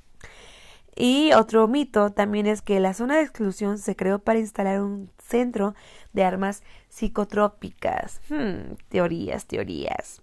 Y 1.02 1.32
otro 1.32 1.66
mito 1.70 2.12
también 2.12 2.46
es 2.46 2.62
que 2.62 2.82
la 2.82 2.94
zona 2.94 3.16
de 3.16 3.22
exclusión 3.22 3.78
se 3.78 3.96
creó 3.96 4.20
para 4.20 4.40
instalar 4.40 4.82
un 4.82 5.10
centro 5.18 5.74
de 6.12 6.26
armas 6.26 6.62
psicotrópicas. 6.90 8.20
Hmm, 8.28 8.74
teorías, 8.90 9.46
teorías. 9.46 10.22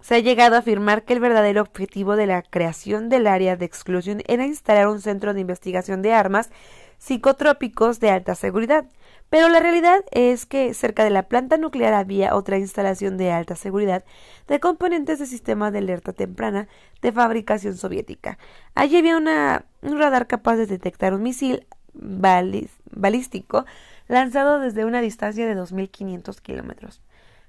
Se 0.00 0.14
ha 0.14 0.18
llegado 0.20 0.56
a 0.56 0.60
afirmar 0.60 1.04
que 1.04 1.12
el 1.12 1.20
verdadero 1.20 1.60
objetivo 1.60 2.16
de 2.16 2.26
la 2.26 2.40
creación 2.40 3.10
del 3.10 3.26
área 3.26 3.56
de 3.56 3.66
exclusión 3.66 4.22
era 4.26 4.46
instalar 4.46 4.88
un 4.88 5.02
centro 5.02 5.34
de 5.34 5.42
investigación 5.42 6.00
de 6.00 6.14
armas 6.14 6.48
psicotrópicos 6.96 8.00
de 8.00 8.08
alta 8.08 8.34
seguridad, 8.34 8.86
pero 9.32 9.48
la 9.48 9.60
realidad 9.60 10.04
es 10.10 10.44
que 10.44 10.74
cerca 10.74 11.04
de 11.04 11.08
la 11.08 11.22
planta 11.22 11.56
nuclear 11.56 11.94
había 11.94 12.34
otra 12.36 12.58
instalación 12.58 13.16
de 13.16 13.32
alta 13.32 13.56
seguridad 13.56 14.04
de 14.46 14.60
componentes 14.60 15.18
de 15.18 15.24
sistema 15.24 15.70
de 15.70 15.78
alerta 15.78 16.12
temprana 16.12 16.68
de 17.00 17.12
fabricación 17.12 17.78
soviética. 17.78 18.36
Allí 18.74 18.98
había 18.98 19.16
un 19.16 19.98
radar 19.98 20.26
capaz 20.26 20.56
de 20.56 20.66
detectar 20.66 21.14
un 21.14 21.22
misil 21.22 21.66
balístico 21.94 23.64
lanzado 24.06 24.60
desde 24.60 24.84
una 24.84 25.00
distancia 25.00 25.46
de 25.46 25.56
2.500 25.56 26.38
kilómetros. 26.42 27.00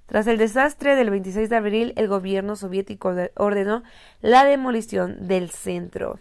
Tras 0.06 0.26
el 0.28 0.38
desastre 0.38 0.96
del 0.96 1.10
26 1.10 1.50
de 1.50 1.56
abril, 1.58 1.94
el 1.98 2.08
gobierno 2.08 2.56
soviético 2.56 3.14
ordenó 3.36 3.84
la 4.22 4.46
demolición 4.46 5.28
del 5.28 5.50
centro. 5.50 6.18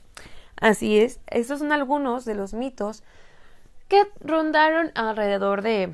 Así 0.61 0.99
es, 0.99 1.21
estos 1.29 1.61
son 1.61 1.71
algunos 1.71 2.25
de 2.25 2.35
los 2.35 2.53
mitos 2.53 3.05
que 3.93 4.11
rondaron 4.21 4.91
alrededor 4.95 5.61
de 5.61 5.93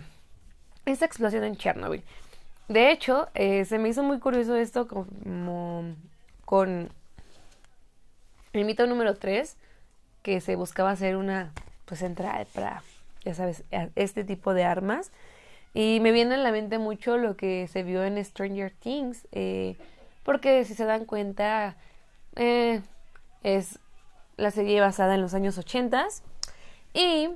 esta 0.86 1.04
explosión 1.04 1.42
en 1.42 1.56
Chernobyl. 1.56 2.04
De 2.68 2.92
hecho, 2.92 3.28
eh, 3.34 3.64
se 3.64 3.76
me 3.80 3.88
hizo 3.88 4.04
muy 4.04 4.20
curioso 4.20 4.54
esto 4.54 4.86
como 4.86 5.96
con 6.44 6.90
el 8.52 8.64
mito 8.64 8.86
número 8.86 9.16
3, 9.16 9.56
que 10.22 10.40
se 10.40 10.54
buscaba 10.54 10.92
hacer 10.92 11.16
una 11.16 11.50
pues 11.86 11.98
central 11.98 12.46
para 12.54 12.84
ya 13.24 13.34
sabes, 13.34 13.64
este 13.96 14.22
tipo 14.22 14.54
de 14.54 14.62
armas. 14.62 15.10
Y 15.74 15.98
me 15.98 16.12
viene 16.12 16.36
en 16.36 16.44
la 16.44 16.52
mente 16.52 16.78
mucho 16.78 17.18
lo 17.18 17.36
que 17.36 17.66
se 17.66 17.82
vio 17.82 18.04
en 18.04 18.24
Stranger 18.24 18.72
Things, 18.78 19.26
eh, 19.32 19.76
porque 20.22 20.64
si 20.64 20.74
se 20.74 20.84
dan 20.84 21.04
cuenta, 21.04 21.74
eh, 22.36 22.80
es 23.42 23.80
la 24.36 24.52
serie 24.52 24.80
basada 24.80 25.16
en 25.16 25.20
los 25.20 25.34
años 25.34 25.58
80 25.58 26.06
y 26.94 27.30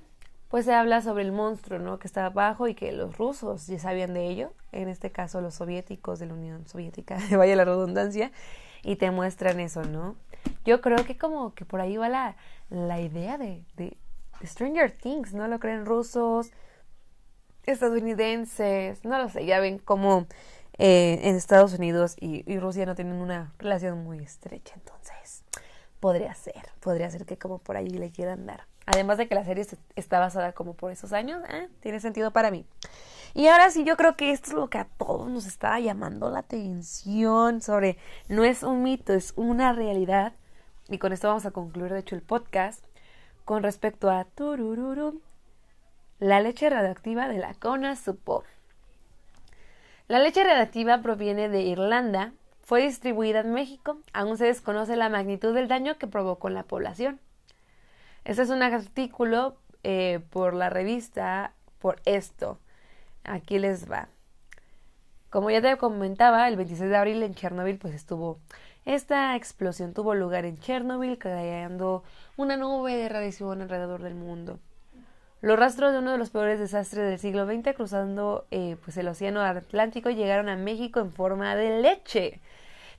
pues 0.52 0.66
se 0.66 0.74
habla 0.74 1.00
sobre 1.00 1.24
el 1.24 1.32
monstruo, 1.32 1.78
¿no? 1.78 1.98
Que 1.98 2.06
está 2.06 2.26
abajo 2.26 2.68
y 2.68 2.74
que 2.74 2.92
los 2.92 3.16
rusos 3.16 3.66
ya 3.68 3.78
sabían 3.78 4.12
de 4.12 4.26
ello, 4.28 4.52
en 4.70 4.90
este 4.90 5.10
caso 5.10 5.40
los 5.40 5.54
soviéticos 5.54 6.18
de 6.18 6.26
la 6.26 6.34
Unión 6.34 6.68
Soviética, 6.68 7.16
vaya 7.38 7.56
la 7.56 7.64
redundancia, 7.64 8.30
y 8.82 8.96
te 8.96 9.10
muestran 9.10 9.60
eso, 9.60 9.82
¿no? 9.82 10.14
Yo 10.66 10.82
creo 10.82 11.06
que 11.06 11.16
como 11.16 11.54
que 11.54 11.64
por 11.64 11.80
ahí 11.80 11.96
va 11.96 12.10
la, 12.10 12.36
la 12.68 13.00
idea 13.00 13.38
de, 13.38 13.64
Stranger 14.44 14.92
Things, 14.92 15.32
¿no? 15.32 15.48
Lo 15.48 15.58
creen 15.58 15.86
rusos, 15.86 16.50
estadounidenses, 17.64 19.06
no 19.06 19.16
lo 19.16 19.30
sé, 19.30 19.46
ya 19.46 19.58
ven 19.58 19.78
cómo 19.78 20.26
eh, 20.76 21.18
en 21.22 21.34
Estados 21.34 21.72
Unidos 21.72 22.14
y, 22.20 22.58
Rusia 22.58 22.84
no 22.84 22.94
tienen 22.94 23.14
una 23.14 23.54
relación 23.58 24.04
muy 24.04 24.18
estrecha, 24.18 24.74
entonces 24.74 25.44
podría 25.98 26.34
ser, 26.34 26.68
podría 26.80 27.10
ser 27.10 27.24
que 27.24 27.38
como 27.38 27.56
por 27.56 27.78
ahí 27.78 27.88
le 27.88 28.10
quieran 28.10 28.44
dar. 28.44 28.71
Además 28.86 29.18
de 29.18 29.28
que 29.28 29.34
la 29.34 29.44
serie 29.44 29.66
está 29.96 30.18
basada 30.18 30.52
como 30.52 30.74
por 30.74 30.90
esos 30.90 31.12
años, 31.12 31.42
¿eh? 31.48 31.68
tiene 31.80 32.00
sentido 32.00 32.32
para 32.32 32.50
mí. 32.50 32.66
Y 33.34 33.46
ahora 33.46 33.70
sí, 33.70 33.84
yo 33.84 33.96
creo 33.96 34.16
que 34.16 34.32
esto 34.32 34.50
es 34.50 34.54
lo 34.54 34.68
que 34.68 34.78
a 34.78 34.84
todos 34.84 35.30
nos 35.30 35.46
está 35.46 35.78
llamando 35.80 36.30
la 36.30 36.40
atención 36.40 37.62
sobre, 37.62 37.96
no 38.28 38.44
es 38.44 38.62
un 38.62 38.82
mito, 38.82 39.12
es 39.14 39.32
una 39.36 39.72
realidad. 39.72 40.34
Y 40.88 40.98
con 40.98 41.12
esto 41.12 41.28
vamos 41.28 41.46
a 41.46 41.52
concluir, 41.52 41.92
de 41.92 42.00
hecho, 42.00 42.14
el 42.14 42.22
podcast 42.22 42.84
con 43.44 43.62
respecto 43.62 44.10
a 44.10 44.24
turururu, 44.24 45.20
la 46.18 46.40
leche 46.40 46.68
radioactiva 46.68 47.28
de 47.28 47.38
la 47.38 47.54
Cona 47.54 47.96
Supo. 47.96 48.44
La 50.08 50.18
leche 50.18 50.44
radioactiva 50.44 51.00
proviene 51.00 51.48
de 51.48 51.62
Irlanda, 51.62 52.32
fue 52.60 52.82
distribuida 52.82 53.40
en 53.40 53.52
México, 53.52 53.98
aún 54.12 54.36
se 54.36 54.44
desconoce 54.44 54.96
la 54.96 55.08
magnitud 55.08 55.54
del 55.54 55.68
daño 55.68 55.98
que 55.98 56.06
provocó 56.06 56.48
en 56.48 56.54
la 56.54 56.64
población. 56.64 57.18
Este 58.24 58.42
es 58.42 58.50
un 58.50 58.62
artículo 58.62 59.56
eh, 59.82 60.20
por 60.30 60.54
la 60.54 60.70
revista 60.70 61.54
Por 61.78 62.00
esto. 62.04 62.58
Aquí 63.24 63.58
les 63.58 63.90
va. 63.90 64.08
Como 65.30 65.50
ya 65.50 65.62
te 65.62 65.76
comentaba, 65.76 66.48
el 66.48 66.56
26 66.56 66.90
de 66.90 66.96
abril 66.96 67.22
en 67.22 67.34
Chernobyl 67.34 67.78
pues 67.78 67.94
estuvo 67.94 68.38
esta 68.84 69.36
explosión 69.36 69.94
tuvo 69.94 70.14
lugar 70.14 70.44
en 70.44 70.58
Chernobyl, 70.58 71.16
creando 71.16 72.02
una 72.36 72.56
nube 72.56 72.96
de 72.96 73.08
radiación 73.08 73.62
alrededor 73.62 74.02
del 74.02 74.16
mundo. 74.16 74.58
Los 75.40 75.58
rastros 75.58 75.92
de 75.92 75.98
uno 75.98 76.12
de 76.12 76.18
los 76.18 76.30
peores 76.30 76.58
desastres 76.58 77.08
del 77.08 77.18
siglo 77.18 77.46
XX 77.46 77.76
cruzando 77.76 78.46
eh, 78.50 78.76
pues 78.82 78.96
el 78.96 79.06
océano 79.06 79.40
Atlántico 79.40 80.10
llegaron 80.10 80.48
a 80.48 80.56
México 80.56 80.98
en 81.00 81.12
forma 81.12 81.54
de 81.54 81.80
leche. 81.80 82.40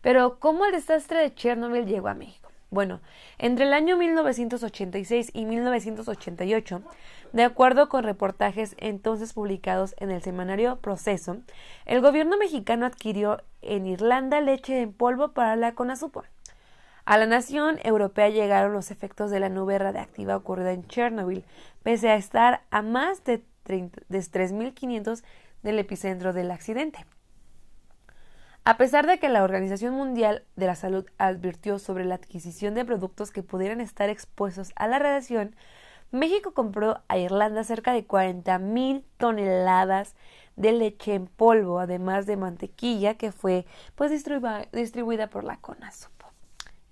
Pero 0.02 0.40
¿cómo 0.40 0.66
el 0.66 0.72
desastre 0.72 1.20
de 1.20 1.34
Chernobyl 1.36 1.86
llegó 1.86 2.08
a 2.08 2.14
México? 2.14 2.43
Bueno, 2.74 3.02
entre 3.38 3.66
el 3.66 3.74
año 3.74 3.98
1986 3.98 5.30
y 5.32 5.46
1988, 5.46 6.82
de 7.32 7.44
acuerdo 7.44 7.88
con 7.88 8.04
reportajes 8.04 8.76
entonces 8.80 9.34
publicados 9.34 9.94
en 10.00 10.10
el 10.10 10.24
semanario 10.24 10.78
Proceso, 10.78 11.38
el 11.86 12.02
gobierno 12.02 12.36
mexicano 12.36 12.88
adquirió 12.88 13.44
en 13.62 13.86
Irlanda 13.86 14.42
leche 14.42 14.82
en 14.82 14.92
polvo 14.92 15.34
para 15.34 15.56
la 15.56 15.76
CONASUPO. 15.76 16.24
A 17.06 17.20
la 17.20 17.28
nación 17.28 17.78
europea 17.84 18.30
llegaron 18.30 18.74
los 18.74 18.90
efectos 18.90 19.30
de 19.30 19.40
la 19.40 19.50
nube 19.50 19.78
radiactiva 19.78 20.36
ocurrida 20.36 20.72
en 20.72 20.88
Chernobyl, 20.88 21.46
pese 21.84 22.10
a 22.10 22.16
estar 22.16 22.64
a 22.72 22.82
más 22.82 23.24
de, 23.24 23.44
de 23.68 24.20
3.500 24.20 25.24
del 25.62 25.78
epicentro 25.78 26.34
del 26.34 26.50
accidente. 26.50 27.06
A 28.66 28.78
pesar 28.78 29.08
de 29.08 29.20
que 29.20 29.28
la 29.28 29.44
Organización 29.44 29.94
Mundial 29.94 30.46
de 30.56 30.68
la 30.68 30.76
Salud 30.76 31.06
advirtió 31.18 31.80
sobre 31.80 32.06
la 32.06 32.16
adquisición 32.16 32.76
de 32.76 32.86
productos 32.86 33.32
que 33.32 33.44
pudieran 33.44 33.82
estar 33.82 34.10
expuestos 34.10 34.72
a 34.78 34.88
la 34.88 35.00
radiación, 35.00 35.54
México 36.12 36.54
compró 36.54 37.02
a 37.10 37.18
Irlanda 37.18 37.66
cerca 37.66 37.92
de 37.92 38.08
40.000 38.08 39.04
toneladas 39.18 40.16
de 40.56 40.72
leche 40.72 41.16
en 41.16 41.28
polvo, 41.28 41.80
además 41.80 42.26
de 42.26 42.38
mantequilla 42.38 43.16
que 43.16 43.34
fue 43.34 43.66
pues 43.96 44.12
distribuida 44.12 45.30
por 45.30 45.44
la 45.44 45.58
CONASUPO. 45.58 46.32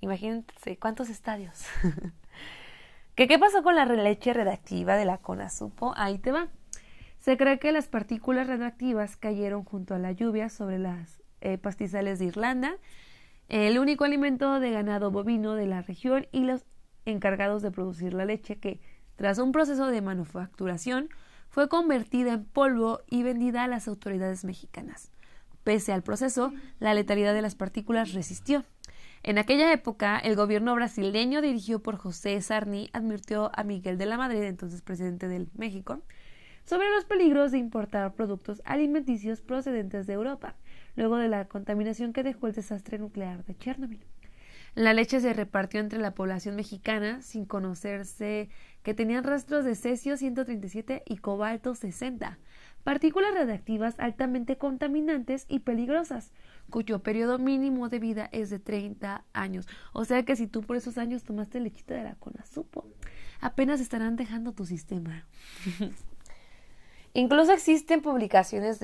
Imagínense 0.01 0.77
cuántos 0.77 1.09
estadios. 1.09 1.63
¿Qué, 3.15 3.29
¿Qué 3.29 3.39
pasó 3.39 3.63
con 3.63 3.75
la 3.75 3.85
leche 3.85 4.33
redactiva 4.33 4.97
de 4.97 5.05
la 5.05 5.19
CONASUPO? 5.19 5.93
Ahí 5.95 6.17
te 6.17 6.33
va. 6.33 6.49
Se 7.19 7.37
cree 7.37 7.59
que 7.59 7.71
las 7.71 7.87
partículas 7.87 8.47
radioactivas 8.47 9.15
cayeron 9.15 9.63
junto 9.63 9.95
a 9.95 9.99
la 9.99 10.11
lluvia 10.11 10.49
sobre 10.49 10.79
las 10.79 11.20
eh, 11.41 11.57
pastizales 11.57 12.19
de 12.19 12.25
Irlanda, 12.25 12.77
el 13.49 13.79
único 13.79 14.05
alimento 14.05 14.59
de 14.59 14.71
ganado 14.71 15.11
bovino 15.11 15.55
de 15.55 15.67
la 15.67 15.81
región 15.81 16.27
y 16.31 16.45
los 16.45 16.63
encargados 17.05 17.61
de 17.61 17.71
producir 17.71 18.13
la 18.13 18.25
leche 18.25 18.57
que, 18.57 18.79
tras 19.15 19.39
un 19.39 19.51
proceso 19.51 19.87
de 19.87 20.01
manufacturación, 20.01 21.09
fue 21.49 21.67
convertida 21.67 22.33
en 22.33 22.45
polvo 22.45 23.01
y 23.09 23.23
vendida 23.23 23.63
a 23.63 23.67
las 23.67 23.87
autoridades 23.87 24.45
mexicanas. 24.45 25.11
Pese 25.63 25.91
al 25.91 26.01
proceso, 26.01 26.53
la 26.79 26.93
letalidad 26.93 27.33
de 27.33 27.41
las 27.41 27.55
partículas 27.55 28.13
resistió. 28.13 28.63
En 29.23 29.37
aquella 29.37 29.71
época, 29.71 30.17
el 30.17 30.35
gobierno 30.35 30.73
brasileño, 30.73 31.41
dirigido 31.41 31.79
por 31.79 31.97
José 31.97 32.41
Sarni, 32.41 32.89
advirtió 32.93 33.51
a 33.53 33.63
Miguel 33.63 33.97
de 33.97 34.07
la 34.07 34.17
Madrid, 34.17 34.43
entonces 34.43 34.81
presidente 34.81 35.27
de 35.27 35.45
México, 35.55 36.01
sobre 36.65 36.89
los 36.89 37.05
peligros 37.05 37.51
de 37.51 37.59
importar 37.59 38.13
productos 38.13 38.61
alimenticios 38.65 39.41
procedentes 39.41 40.07
de 40.07 40.13
Europa, 40.13 40.55
luego 40.95 41.17
de 41.17 41.27
la 41.27 41.45
contaminación 41.45 42.13
que 42.13 42.23
dejó 42.23 42.47
el 42.47 42.53
desastre 42.53 42.99
nuclear 42.99 43.43
de 43.45 43.55
Chernobyl. 43.55 44.05
La 44.73 44.93
leche 44.93 45.19
se 45.19 45.33
repartió 45.33 45.81
entre 45.81 45.99
la 45.99 46.13
población 46.13 46.55
mexicana 46.55 47.21
sin 47.21 47.45
conocerse 47.45 48.49
que 48.83 48.93
tenían 48.93 49.25
rastros 49.25 49.65
de 49.65 49.75
cesio 49.75 50.15
137 50.15 51.03
y 51.05 51.17
cobalto 51.17 51.75
60, 51.75 52.39
partículas 52.85 53.33
radiactivas 53.33 53.95
altamente 53.99 54.57
contaminantes 54.57 55.45
y 55.49 55.59
peligrosas, 55.59 56.31
cuyo 56.69 57.03
periodo 57.03 57.37
mínimo 57.37 57.89
de 57.89 57.99
vida 57.99 58.29
es 58.31 58.49
de 58.49 58.59
30 58.59 59.25
años. 59.33 59.67
O 59.91 60.05
sea 60.05 60.23
que 60.23 60.37
si 60.37 60.47
tú 60.47 60.61
por 60.61 60.77
esos 60.77 60.97
años 60.97 61.23
tomaste 61.23 61.59
lechita 61.59 61.93
de 61.93 62.03
la 62.03 62.15
Conasupo, 62.15 62.87
apenas 63.41 63.81
estarán 63.81 64.15
dejando 64.15 64.53
tu 64.53 64.65
sistema. 64.65 65.27
Incluso 67.13 67.51
existen 67.51 68.01
publicaciones 68.01 68.79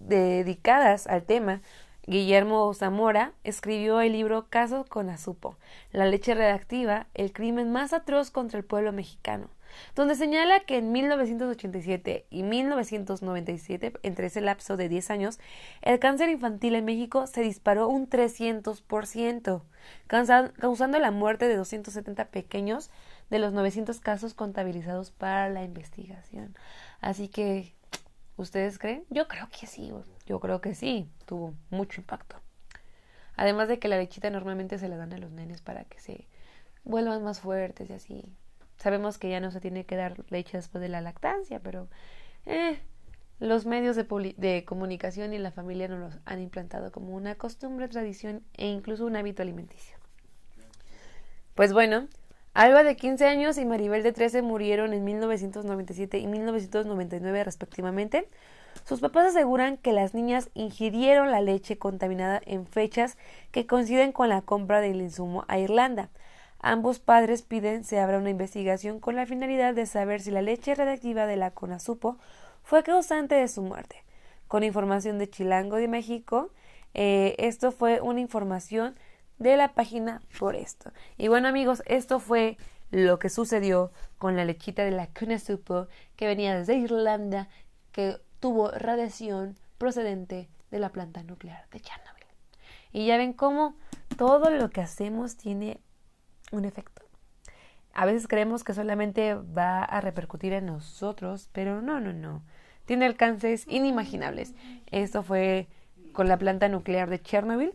dedicadas 0.00 1.06
al 1.06 1.24
tema, 1.24 1.62
Guillermo 2.08 2.72
Zamora 2.72 3.34
escribió 3.44 4.00
el 4.00 4.12
libro 4.12 4.46
Casos 4.48 4.86
con 4.86 5.10
Azupo, 5.10 5.58
la 5.92 6.06
leche 6.06 6.34
reactiva, 6.34 7.06
el 7.12 7.32
crimen 7.32 7.70
más 7.70 7.92
atroz 7.92 8.30
contra 8.30 8.58
el 8.58 8.64
pueblo 8.64 8.92
mexicano, 8.92 9.50
donde 9.94 10.14
señala 10.14 10.60
que 10.60 10.78
en 10.78 10.90
1987 10.90 12.26
y 12.30 12.42
1997, 12.44 13.92
entre 14.02 14.28
ese 14.28 14.40
lapso 14.40 14.78
de 14.78 14.88
10 14.88 15.10
años, 15.10 15.38
el 15.82 15.98
cáncer 15.98 16.30
infantil 16.30 16.76
en 16.76 16.86
México 16.86 17.26
se 17.26 17.42
disparó 17.42 17.88
un 17.88 18.08
300%, 18.08 19.62
causando 20.06 20.98
la 20.98 21.10
muerte 21.10 21.46
de 21.46 21.56
270 21.56 22.24
pequeños 22.30 22.90
de 23.28 23.38
los 23.38 23.52
900 23.52 24.00
casos 24.00 24.32
contabilizados 24.32 25.10
para 25.10 25.50
la 25.50 25.62
investigación. 25.62 26.56
Así 27.02 27.28
que 27.28 27.74
¿Ustedes 28.38 28.78
creen? 28.78 29.04
Yo 29.10 29.26
creo 29.26 29.48
que 29.48 29.66
sí, 29.66 29.92
yo 30.24 30.38
creo 30.38 30.60
que 30.60 30.76
sí, 30.76 31.10
tuvo 31.26 31.54
mucho 31.70 32.00
impacto. 32.00 32.36
Además 33.36 33.66
de 33.66 33.80
que 33.80 33.88
la 33.88 33.98
lechita 33.98 34.30
normalmente 34.30 34.78
se 34.78 34.88
la 34.88 34.96
dan 34.96 35.12
a 35.12 35.18
los 35.18 35.32
nenes 35.32 35.60
para 35.60 35.84
que 35.84 35.98
se 35.98 36.28
vuelvan 36.84 37.24
más 37.24 37.40
fuertes 37.40 37.90
y 37.90 37.94
así. 37.94 38.32
Sabemos 38.76 39.18
que 39.18 39.28
ya 39.28 39.40
no 39.40 39.50
se 39.50 39.60
tiene 39.60 39.86
que 39.86 39.96
dar 39.96 40.24
leche 40.30 40.56
después 40.56 40.80
de 40.80 40.88
la 40.88 41.00
lactancia, 41.00 41.58
pero 41.58 41.88
eh, 42.46 42.78
los 43.40 43.66
medios 43.66 43.96
de, 43.96 44.06
de 44.36 44.64
comunicación 44.64 45.34
y 45.34 45.38
la 45.38 45.50
familia 45.50 45.88
nos 45.88 45.98
los 45.98 46.20
han 46.24 46.40
implantado 46.40 46.92
como 46.92 47.16
una 47.16 47.34
costumbre, 47.34 47.88
tradición 47.88 48.44
e 48.54 48.68
incluso 48.68 49.04
un 49.04 49.16
hábito 49.16 49.42
alimenticio. 49.42 49.98
Pues 51.56 51.72
bueno, 51.72 52.06
Alba 52.58 52.82
de 52.82 52.96
15 52.96 53.24
años 53.24 53.56
y 53.56 53.64
Maribel 53.64 54.02
de 54.02 54.12
13 54.12 54.42
murieron 54.42 54.92
en 54.92 55.04
1997 55.04 56.18
y 56.18 56.26
1999 56.26 57.44
respectivamente. 57.44 58.28
Sus 58.84 58.98
papás 58.98 59.28
aseguran 59.28 59.76
que 59.76 59.92
las 59.92 60.12
niñas 60.12 60.50
ingirieron 60.54 61.30
la 61.30 61.40
leche 61.40 61.78
contaminada 61.78 62.40
en 62.44 62.66
fechas 62.66 63.16
que 63.52 63.68
coinciden 63.68 64.10
con 64.10 64.28
la 64.28 64.42
compra 64.42 64.80
del 64.80 65.00
insumo 65.00 65.44
a 65.46 65.60
Irlanda. 65.60 66.08
Ambos 66.58 66.98
padres 66.98 67.42
piden 67.42 67.84
se 67.84 68.00
abra 68.00 68.18
una 68.18 68.30
investigación 68.30 68.98
con 68.98 69.14
la 69.14 69.24
finalidad 69.24 69.72
de 69.72 69.86
saber 69.86 70.20
si 70.20 70.32
la 70.32 70.42
leche 70.42 70.74
radiactiva 70.74 71.26
de 71.26 71.36
la 71.36 71.52
Conasupo 71.52 72.16
fue 72.64 72.82
causante 72.82 73.36
de 73.36 73.46
su 73.46 73.62
muerte. 73.62 74.02
Con 74.48 74.64
información 74.64 75.20
de 75.20 75.30
Chilango 75.30 75.76
de 75.76 75.86
México, 75.86 76.50
eh, 76.92 77.36
esto 77.38 77.70
fue 77.70 78.00
una 78.00 78.18
información 78.18 78.96
de 79.38 79.56
la 79.56 79.74
página 79.74 80.20
por 80.38 80.56
esto. 80.56 80.92
Y 81.16 81.28
bueno 81.28 81.48
amigos, 81.48 81.82
esto 81.86 82.18
fue 82.20 82.56
lo 82.90 83.18
que 83.18 83.28
sucedió 83.28 83.92
con 84.18 84.36
la 84.36 84.44
lechita 84.44 84.84
de 84.84 84.90
la 84.90 85.08
Supo 85.38 85.88
que 86.16 86.26
venía 86.26 86.56
desde 86.56 86.76
Irlanda, 86.76 87.48
que 87.92 88.16
tuvo 88.40 88.70
radiación 88.70 89.56
procedente 89.78 90.48
de 90.70 90.78
la 90.78 90.90
planta 90.90 91.22
nuclear 91.22 91.68
de 91.70 91.80
Chernobyl. 91.80 92.24
Y 92.92 93.06
ya 93.06 93.16
ven 93.16 93.32
cómo 93.32 93.76
todo 94.16 94.50
lo 94.50 94.70
que 94.70 94.80
hacemos 94.80 95.36
tiene 95.36 95.80
un 96.50 96.64
efecto. 96.64 97.02
A 97.92 98.06
veces 98.06 98.28
creemos 98.28 98.64
que 98.64 98.74
solamente 98.74 99.34
va 99.34 99.82
a 99.82 100.00
repercutir 100.00 100.52
en 100.52 100.66
nosotros, 100.66 101.50
pero 101.52 101.82
no, 101.82 102.00
no, 102.00 102.12
no. 102.12 102.42
Tiene 102.86 103.06
alcances 103.06 103.66
inimaginables. 103.66 104.54
Esto 104.86 105.22
fue 105.22 105.68
con 106.12 106.28
la 106.28 106.38
planta 106.38 106.68
nuclear 106.68 107.10
de 107.10 107.20
Chernobyl 107.20 107.74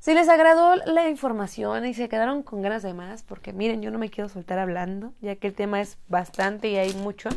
si 0.00 0.14
les 0.14 0.28
agradó 0.28 0.76
la 0.76 1.08
información 1.08 1.86
y 1.86 1.94
se 1.94 2.08
quedaron 2.08 2.42
con 2.42 2.62
ganas 2.62 2.82
de 2.82 2.94
más, 2.94 3.22
porque 3.22 3.52
miren, 3.52 3.82
yo 3.82 3.90
no 3.90 3.98
me 3.98 4.10
quiero 4.10 4.28
soltar 4.28 4.58
hablando, 4.58 5.12
ya 5.20 5.36
que 5.36 5.46
el 5.46 5.54
tema 5.54 5.80
es 5.80 5.98
bastante 6.08 6.68
y 6.68 6.76
hay 6.76 6.94
mucho, 6.94 7.28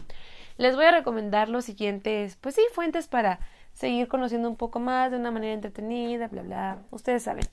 les 0.57 0.75
voy 0.75 0.85
a 0.85 0.91
recomendar 0.91 1.49
los 1.49 1.65
siguientes, 1.65 2.37
pues 2.39 2.55
sí, 2.55 2.61
fuentes 2.73 3.07
para 3.07 3.39
seguir 3.73 4.07
conociendo 4.07 4.49
un 4.49 4.55
poco 4.55 4.79
más 4.79 5.11
de 5.11 5.17
una 5.17 5.29
manera 5.29 5.53
entretenida, 5.53 6.27
bla, 6.27 6.41
bla. 6.41 6.77
Ustedes 6.91 7.23
saben. 7.23 7.45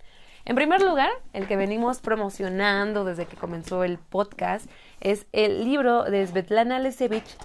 En 0.44 0.54
primer 0.54 0.80
lugar, 0.80 1.10
el 1.32 1.46
que 1.46 1.56
venimos 1.56 2.00
promocionando 2.00 3.04
desde 3.04 3.26
que 3.26 3.36
comenzó 3.36 3.84
el 3.84 3.98
podcast 3.98 4.70
es 5.00 5.26
el 5.32 5.64
libro 5.64 6.04
de 6.04 6.26
Svetlana 6.26 6.78
Lesevich, 6.78 7.36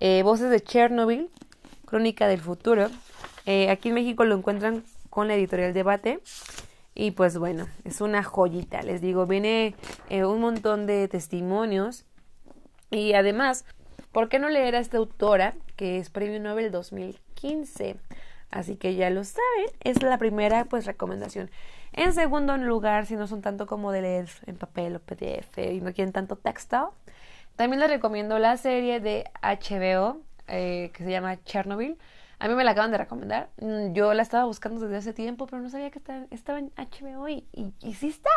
eh, 0.00 0.22
Voces 0.22 0.50
de 0.50 0.60
Chernobyl, 0.60 1.28
Crónica 1.84 2.26
del 2.28 2.40
Futuro. 2.40 2.88
Eh, 3.46 3.70
aquí 3.70 3.88
en 3.88 3.94
México 3.94 4.24
lo 4.24 4.36
encuentran 4.36 4.84
con 5.10 5.28
la 5.28 5.34
editorial 5.34 5.72
Debate. 5.72 6.20
Y 7.00 7.12
pues 7.12 7.38
bueno, 7.38 7.66
es 7.84 8.02
una 8.02 8.22
joyita, 8.22 8.82
les 8.82 9.00
digo, 9.00 9.24
viene 9.24 9.74
eh, 10.10 10.26
un 10.26 10.38
montón 10.38 10.84
de 10.84 11.08
testimonios. 11.08 12.04
Y 12.90 13.14
además, 13.14 13.64
¿por 14.12 14.28
qué 14.28 14.38
no 14.38 14.50
leer 14.50 14.76
a 14.76 14.80
esta 14.80 14.98
autora 14.98 15.54
que 15.76 15.96
es 15.96 16.10
Premio 16.10 16.38
Nobel 16.40 16.70
2015? 16.70 17.96
Así 18.50 18.76
que 18.76 18.96
ya 18.96 19.08
lo 19.08 19.24
saben, 19.24 19.70
es 19.82 20.02
la 20.02 20.18
primera 20.18 20.66
pues 20.66 20.84
recomendación. 20.84 21.50
En 21.94 22.12
segundo 22.12 22.54
lugar, 22.58 23.06
si 23.06 23.16
no 23.16 23.26
son 23.26 23.40
tanto 23.40 23.66
como 23.66 23.92
de 23.92 24.02
leer 24.02 24.28
en 24.44 24.56
papel 24.56 24.96
o 24.96 25.00
PDF 25.00 25.56
y 25.56 25.80
no 25.80 25.94
quieren 25.94 26.12
tanto 26.12 26.36
texto, 26.36 26.92
también 27.56 27.80
les 27.80 27.88
recomiendo 27.88 28.38
la 28.38 28.58
serie 28.58 29.00
de 29.00 29.24
HBO 29.40 30.20
eh, 30.48 30.90
que 30.92 31.04
se 31.04 31.10
llama 31.10 31.42
Chernobyl. 31.44 31.96
A 32.40 32.48
mí 32.48 32.54
me 32.54 32.64
la 32.64 32.72
acaban 32.72 32.90
de 32.90 32.98
recomendar. 32.98 33.50
Mm, 33.60 33.92
yo 33.92 34.12
la 34.14 34.22
estaba 34.22 34.44
buscando 34.44 34.80
desde 34.80 34.96
hace 34.96 35.12
tiempo, 35.12 35.46
pero 35.46 35.62
no 35.62 35.68
sabía 35.68 35.90
que 35.90 36.00
estaba 36.30 36.58
en 36.58 36.72
HBO 36.76 37.28
y, 37.28 37.44
sí 37.94 38.08
está. 38.08 38.30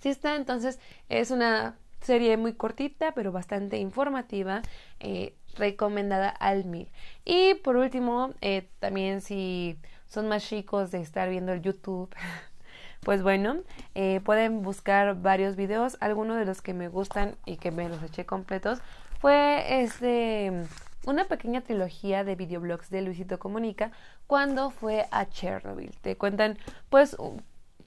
Sí 0.00 0.08
está. 0.08 0.34
Entonces 0.34 0.80
es 1.08 1.30
una 1.30 1.76
serie 2.00 2.36
muy 2.36 2.54
cortita, 2.54 3.12
pero 3.12 3.32
bastante 3.32 3.76
informativa. 3.78 4.62
Eh, 4.98 5.34
recomendada 5.56 6.28
al 6.28 6.64
mil. 6.64 6.90
Y 7.24 7.54
por 7.54 7.76
último, 7.76 8.34
eh, 8.40 8.68
también 8.80 9.20
si 9.20 9.78
son 10.06 10.28
más 10.28 10.44
chicos 10.44 10.90
de 10.90 11.00
estar 11.00 11.28
viendo 11.28 11.52
el 11.52 11.62
YouTube. 11.62 12.10
Pues 13.04 13.22
bueno, 13.22 13.58
eh, 13.94 14.22
pueden 14.24 14.62
buscar 14.62 15.20
varios 15.20 15.56
videos. 15.56 15.98
Algunos 16.00 16.38
de 16.38 16.46
los 16.46 16.62
que 16.62 16.72
me 16.72 16.88
gustan 16.88 17.36
y 17.44 17.58
que 17.58 17.70
me 17.70 17.86
los 17.90 18.02
eché 18.02 18.24
completos 18.24 18.78
fue 19.20 19.82
este 19.82 20.64
una 21.06 21.24
pequeña 21.24 21.60
trilogía 21.62 22.24
de 22.24 22.34
videoblogs 22.34 22.90
de 22.90 23.02
Luisito 23.02 23.38
Comunica 23.38 23.92
cuando 24.26 24.70
fue 24.70 25.06
a 25.10 25.26
Chernobyl. 25.26 25.96
Te 26.00 26.16
cuentan 26.16 26.58
pues 26.90 27.16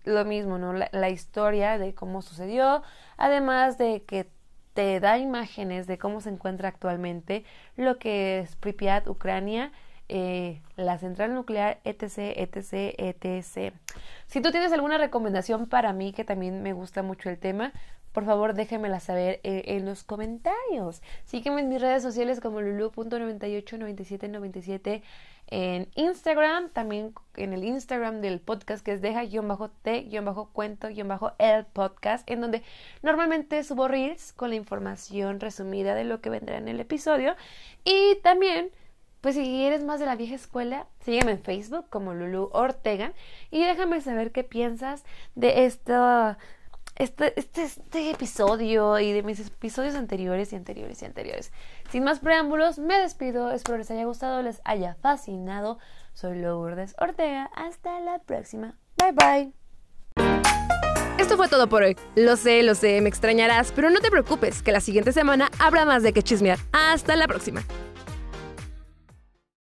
lo 0.03 0.25
mismo, 0.25 0.57
¿no? 0.57 0.73
La, 0.73 1.09
historia 1.09 1.77
de 1.77 1.93
cómo 1.93 2.21
sucedió, 2.21 2.81
además 3.17 3.77
de 3.77 4.03
que 4.03 4.29
te 4.73 4.99
da 4.99 5.17
imágenes 5.17 5.87
de 5.87 5.97
cómo 5.97 6.21
se 6.21 6.29
encuentra 6.29 6.69
actualmente 6.69 7.43
lo 7.75 7.97
que 7.97 8.39
es 8.39 8.55
Pripyat, 8.55 9.07
Ucrania, 9.07 9.71
eh, 10.09 10.61
la 10.75 10.97
central 10.97 11.33
nuclear, 11.33 11.79
etc, 11.83 12.33
etc, 12.35 12.95
etc. 12.97 13.73
Si 14.27 14.41
tú 14.41 14.51
tienes 14.51 14.71
alguna 14.71 14.97
recomendación 14.97 15.67
para 15.67 15.91
mí, 15.93 16.13
que 16.13 16.23
también 16.23 16.63
me 16.63 16.73
gusta 16.73 17.03
mucho 17.03 17.29
el 17.29 17.37
tema, 17.37 17.73
por 18.13 18.25
favor 18.25 18.55
déjenmela 18.55 18.99
saber 18.99 19.39
eh, 19.43 19.63
en 19.67 19.85
los 19.85 20.03
comentarios. 20.03 21.03
Sígueme 21.25 21.61
en 21.61 21.69
mis 21.69 21.79
redes 21.81 22.01
sociales 22.01 22.39
como 22.39 22.61
lulu.989797 22.61 25.03
en 25.49 25.87
Instagram, 25.95 26.69
también 26.69 27.13
en 27.35 27.53
el 27.53 27.63
Instagram 27.63 28.19
del 28.21 28.41
podcast 28.41 28.85
que 28.85 28.91
es 28.91 29.01
deja-t-cuento-el 29.01 31.65
podcast, 31.67 32.29
en 32.29 32.41
donde 32.41 32.63
normalmente 33.01 33.63
subo 33.63 33.87
reels 33.87 34.33
con 34.33 34.49
la 34.49 34.55
información 34.55 35.39
resumida 35.39 35.95
de 35.95 36.03
lo 36.03 36.19
que 36.19 36.29
vendrá 36.29 36.57
en 36.57 36.67
el 36.67 36.81
episodio. 36.81 37.37
Y 37.85 38.17
también, 38.23 38.71
pues 39.27 39.35
si 39.35 39.65
eres 39.65 39.83
más 39.83 39.99
de 39.99 40.05
la 40.05 40.15
vieja 40.15 40.35
escuela, 40.35 40.87
sígueme 41.03 41.33
en 41.33 41.43
Facebook 41.43 41.87
como 41.89 42.13
Lulu 42.13 42.49
Ortega 42.53 43.11
y 43.51 43.61
déjame 43.61 43.99
saber 43.99 44.31
qué 44.31 44.45
piensas 44.45 45.03
de 45.35 45.65
este, 45.65 45.83
este, 46.95 47.37
este 47.37 48.11
episodio 48.11 48.97
y 48.99 49.11
de 49.11 49.23
mis 49.23 49.45
episodios 49.45 49.95
anteriores 49.95 50.53
y 50.53 50.55
anteriores 50.55 51.01
y 51.01 51.05
anteriores. 51.07 51.51
Sin 51.91 52.05
más 52.05 52.19
preámbulos, 52.19 52.79
me 52.79 52.97
despido. 52.99 53.51
Espero 53.51 53.77
les 53.77 53.91
haya 53.91 54.05
gustado, 54.05 54.41
les 54.41 54.61
haya 54.63 54.95
fascinado. 55.01 55.77
Soy 56.13 56.39
Lourdes 56.39 56.95
Ortega. 56.97 57.51
Hasta 57.53 57.99
la 57.99 58.19
próxima. 58.19 58.75
Bye 58.95 59.11
bye. 59.11 59.53
Esto 61.19 61.35
fue 61.35 61.49
todo 61.49 61.67
por 61.67 61.83
hoy. 61.83 61.97
Lo 62.15 62.37
sé, 62.37 62.63
lo 62.63 62.75
sé, 62.75 63.01
me 63.01 63.09
extrañarás, 63.09 63.73
pero 63.73 63.89
no 63.89 63.99
te 63.99 64.09
preocupes, 64.09 64.63
que 64.63 64.71
la 64.71 64.79
siguiente 64.79 65.11
semana 65.11 65.51
habrá 65.59 65.83
más 65.83 66.01
de 66.01 66.13
que 66.13 66.23
chismear. 66.23 66.59
Hasta 66.71 67.17
la 67.17 67.27
próxima. 67.27 67.65